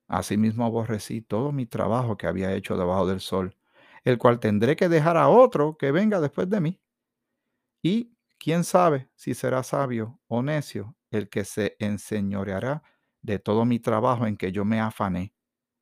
Asimismo 0.09 0.67
aborrecí 0.67 1.23
todo 1.23 1.51
mi 1.53 1.65
trabajo 1.65 2.19
que 2.19 2.27
había 2.27 2.53
hecho 2.53 2.77
debajo 2.77 3.07
del 3.07 3.21
sol, 3.21 3.57
el 4.05 4.19
cual 4.19 4.39
tendré 4.41 4.77
que 4.77 4.91
dejar 4.91 5.17
a 5.17 5.29
otro 5.29 5.79
que 5.79 5.93
venga 5.93 6.21
después 6.21 6.51
de 6.51 6.61
mí. 6.61 6.81
Y 7.83 8.13
¿Quién 8.39 8.65
sabe 8.65 9.11
si 9.15 9.35
será 9.35 9.63
sabio 9.63 10.21
o 10.29 10.43
necio 10.43 10.97
el 11.11 11.29
que 11.29 11.45
se 11.45 11.77
enseñoreará 11.79 12.83
de 13.23 13.39
todo 13.39 13.65
mi 13.65 13.79
trabajo 13.81 14.27
en 14.27 14.37
que 14.37 14.53
yo 14.53 14.65
me 14.65 14.81
afané 14.81 15.35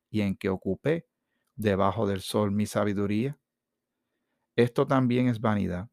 y 0.09 0.21
en 0.21 0.35
que 0.37 0.49
ocupé 0.49 1.07
debajo 1.55 2.07
del 2.07 2.21
sol 2.21 2.51
mi 2.51 2.65
sabiduría? 2.67 3.39
Esto 4.57 4.85
también 4.85 5.29
es 5.29 5.39
vanidad. 5.39 5.89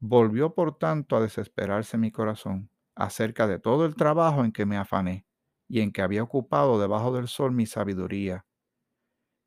Volvió 0.00 0.54
por 0.54 0.78
tanto 0.78 1.16
a 1.16 1.20
desesperarse 1.22 1.98
mi 1.98 2.12
corazón 2.12 2.70
acerca 2.94 3.46
de 3.48 3.58
todo 3.60 3.86
el 3.86 3.96
trabajo 3.96 4.44
en 4.44 4.52
que 4.52 4.66
me 4.66 4.76
afané 4.78 5.26
y 5.68 5.80
en 5.80 5.92
que 5.92 6.02
había 6.02 6.22
ocupado 6.22 6.80
debajo 6.80 7.12
del 7.14 7.28
sol 7.28 7.52
mi 7.52 7.66
sabiduría 7.66 8.46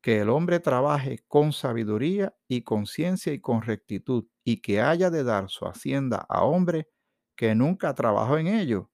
que 0.02 0.20
el 0.20 0.28
hombre 0.30 0.60
trabaje 0.60 1.24
con 1.28 1.52
sabiduría 1.52 2.34
y 2.48 2.62
con 2.62 2.86
ciencia 2.86 3.32
y 3.32 3.40
con 3.40 3.62
rectitud, 3.62 4.26
y 4.50 4.60
que 4.60 4.80
haya 4.80 5.10
de 5.10 5.22
dar 5.22 5.48
su 5.48 5.66
hacienda 5.66 6.26
a 6.28 6.42
hombre 6.42 6.88
que 7.36 7.54
nunca 7.54 7.94
trabajó 7.94 8.36
en 8.36 8.48
ello. 8.48 8.90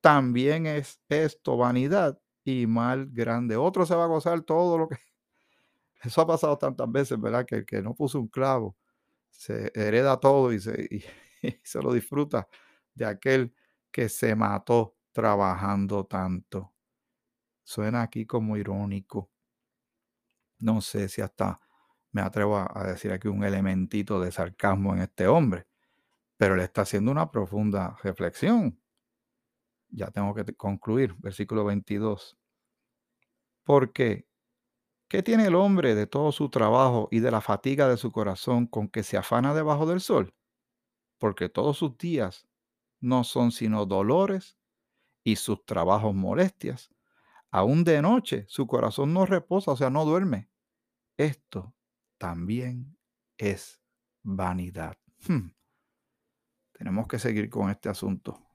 También 0.00 0.66
es 0.66 1.00
esto 1.08 1.56
vanidad 1.56 2.20
y 2.44 2.66
mal 2.66 3.08
grande. 3.10 3.56
Otro 3.56 3.84
se 3.86 3.96
va 3.96 4.04
a 4.04 4.06
gozar 4.08 4.42
todo 4.42 4.78
lo 4.78 4.88
que... 4.88 4.96
Eso 6.02 6.20
ha 6.22 6.26
pasado 6.26 6.56
tantas 6.58 6.90
veces, 6.90 7.20
¿verdad? 7.20 7.44
Que 7.44 7.56
el 7.56 7.66
que 7.66 7.82
no 7.82 7.94
puso 7.94 8.20
un 8.20 8.28
clavo 8.28 8.76
se 9.30 9.72
hereda 9.74 10.18
todo 10.20 10.52
y 10.52 10.60
se, 10.60 10.88
y 10.90 11.04
se 11.64 11.82
lo 11.82 11.92
disfruta 11.92 12.48
de 12.94 13.06
aquel 13.06 13.54
que 13.90 14.08
se 14.08 14.36
mató 14.36 14.96
trabajando 15.12 16.04
tanto. 16.06 16.72
Suena 17.64 18.02
aquí 18.02 18.26
como 18.26 18.56
irónico 18.56 19.30
no 20.60 20.80
sé 20.80 21.08
si 21.08 21.22
hasta 21.22 21.58
me 22.12 22.22
atrevo 22.22 22.56
a, 22.56 22.84
decir 22.84 23.12
aquí 23.12 23.28
un 23.28 23.44
elementito 23.44 24.20
de 24.20 24.32
sarcasmo 24.32 24.94
en 24.94 25.02
este 25.02 25.26
hombre, 25.26 25.66
pero 26.36 26.56
le 26.56 26.64
está 26.64 26.82
haciendo 26.82 27.10
una 27.10 27.30
profunda 27.30 27.96
reflexión. 28.02 28.80
Ya 29.88 30.10
tengo 30.10 30.34
que 30.34 30.44
concluir, 30.56 31.14
versículo 31.18 31.64
22. 31.64 32.38
Porque, 33.64 34.26
¿qué 35.08 35.22
tiene 35.22 35.46
el 35.46 35.54
hombre 35.54 35.94
de 35.94 36.06
todo 36.06 36.32
su 36.32 36.48
trabajo 36.48 37.08
y 37.10 37.20
de 37.20 37.30
la 37.30 37.40
fatiga 37.40 37.88
de 37.88 37.96
su 37.96 38.10
corazón 38.10 38.66
con 38.66 38.88
que 38.88 39.02
se 39.02 39.16
afana 39.16 39.54
debajo 39.54 39.86
del 39.86 40.00
sol? 40.00 40.34
Porque 41.18 41.48
todos 41.48 41.78
sus 41.78 41.96
días 41.98 42.48
no 43.00 43.24
son 43.24 43.52
sino 43.52 43.86
dolores 43.86 44.58
y 45.22 45.36
sus 45.36 45.64
trabajos 45.64 46.14
molestias. 46.14 46.90
Aún 47.50 47.84
de 47.84 48.00
noche 48.00 48.44
su 48.48 48.66
corazón 48.66 49.12
no 49.12 49.26
reposa, 49.26 49.72
o 49.72 49.76
sea, 49.76 49.90
no 49.90 50.04
duerme. 50.04 50.48
Esto 51.16 51.74
también 52.20 52.98
es 53.38 53.80
vanidad. 54.22 54.98
Hmm. 55.26 55.52
Tenemos 56.72 57.08
que 57.08 57.18
seguir 57.18 57.48
con 57.48 57.70
este 57.70 57.88
asunto. 57.88 58.46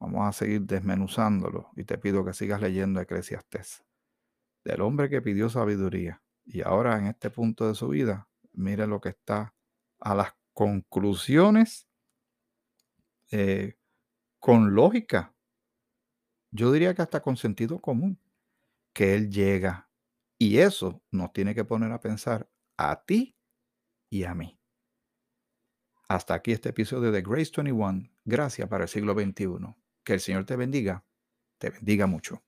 Vamos 0.00 0.26
a 0.26 0.32
seguir 0.32 0.62
desmenuzándolo 0.62 1.70
y 1.76 1.84
te 1.84 1.98
pido 1.98 2.24
que 2.24 2.32
sigas 2.32 2.62
leyendo 2.62 2.98
Eclesiastés. 2.98 3.84
Del 4.64 4.80
hombre 4.80 5.10
que 5.10 5.20
pidió 5.20 5.50
sabiduría 5.50 6.22
y 6.46 6.62
ahora 6.62 6.98
en 6.98 7.06
este 7.06 7.28
punto 7.28 7.68
de 7.68 7.74
su 7.74 7.88
vida, 7.88 8.28
mire 8.52 8.86
lo 8.86 8.98
que 8.98 9.10
está 9.10 9.54
a 10.00 10.14
las 10.14 10.32
conclusiones 10.54 11.86
eh, 13.30 13.76
con 14.38 14.74
lógica. 14.74 15.34
Yo 16.50 16.72
diría 16.72 16.94
que 16.94 17.02
hasta 17.02 17.20
con 17.20 17.36
sentido 17.36 17.78
común, 17.78 18.18
que 18.94 19.14
él 19.14 19.30
llega 19.30 19.90
y 20.38 20.58
eso 20.58 21.02
nos 21.10 21.34
tiene 21.34 21.54
que 21.54 21.64
poner 21.66 21.92
a 21.92 22.00
pensar 22.00 22.48
a 22.76 23.04
ti 23.04 23.36
y 24.10 24.24
a 24.24 24.34
mí. 24.34 24.58
Hasta 26.08 26.34
aquí 26.34 26.52
este 26.52 26.68
episodio 26.68 27.10
de 27.10 27.22
Grace 27.22 27.50
21. 27.56 28.08
Gracias 28.24 28.68
para 28.68 28.84
el 28.84 28.88
siglo 28.88 29.14
XXI. 29.14 29.74
Que 30.04 30.14
el 30.14 30.20
Señor 30.20 30.44
te 30.44 30.56
bendiga, 30.56 31.04
te 31.58 31.70
bendiga 31.70 32.06
mucho. 32.06 32.44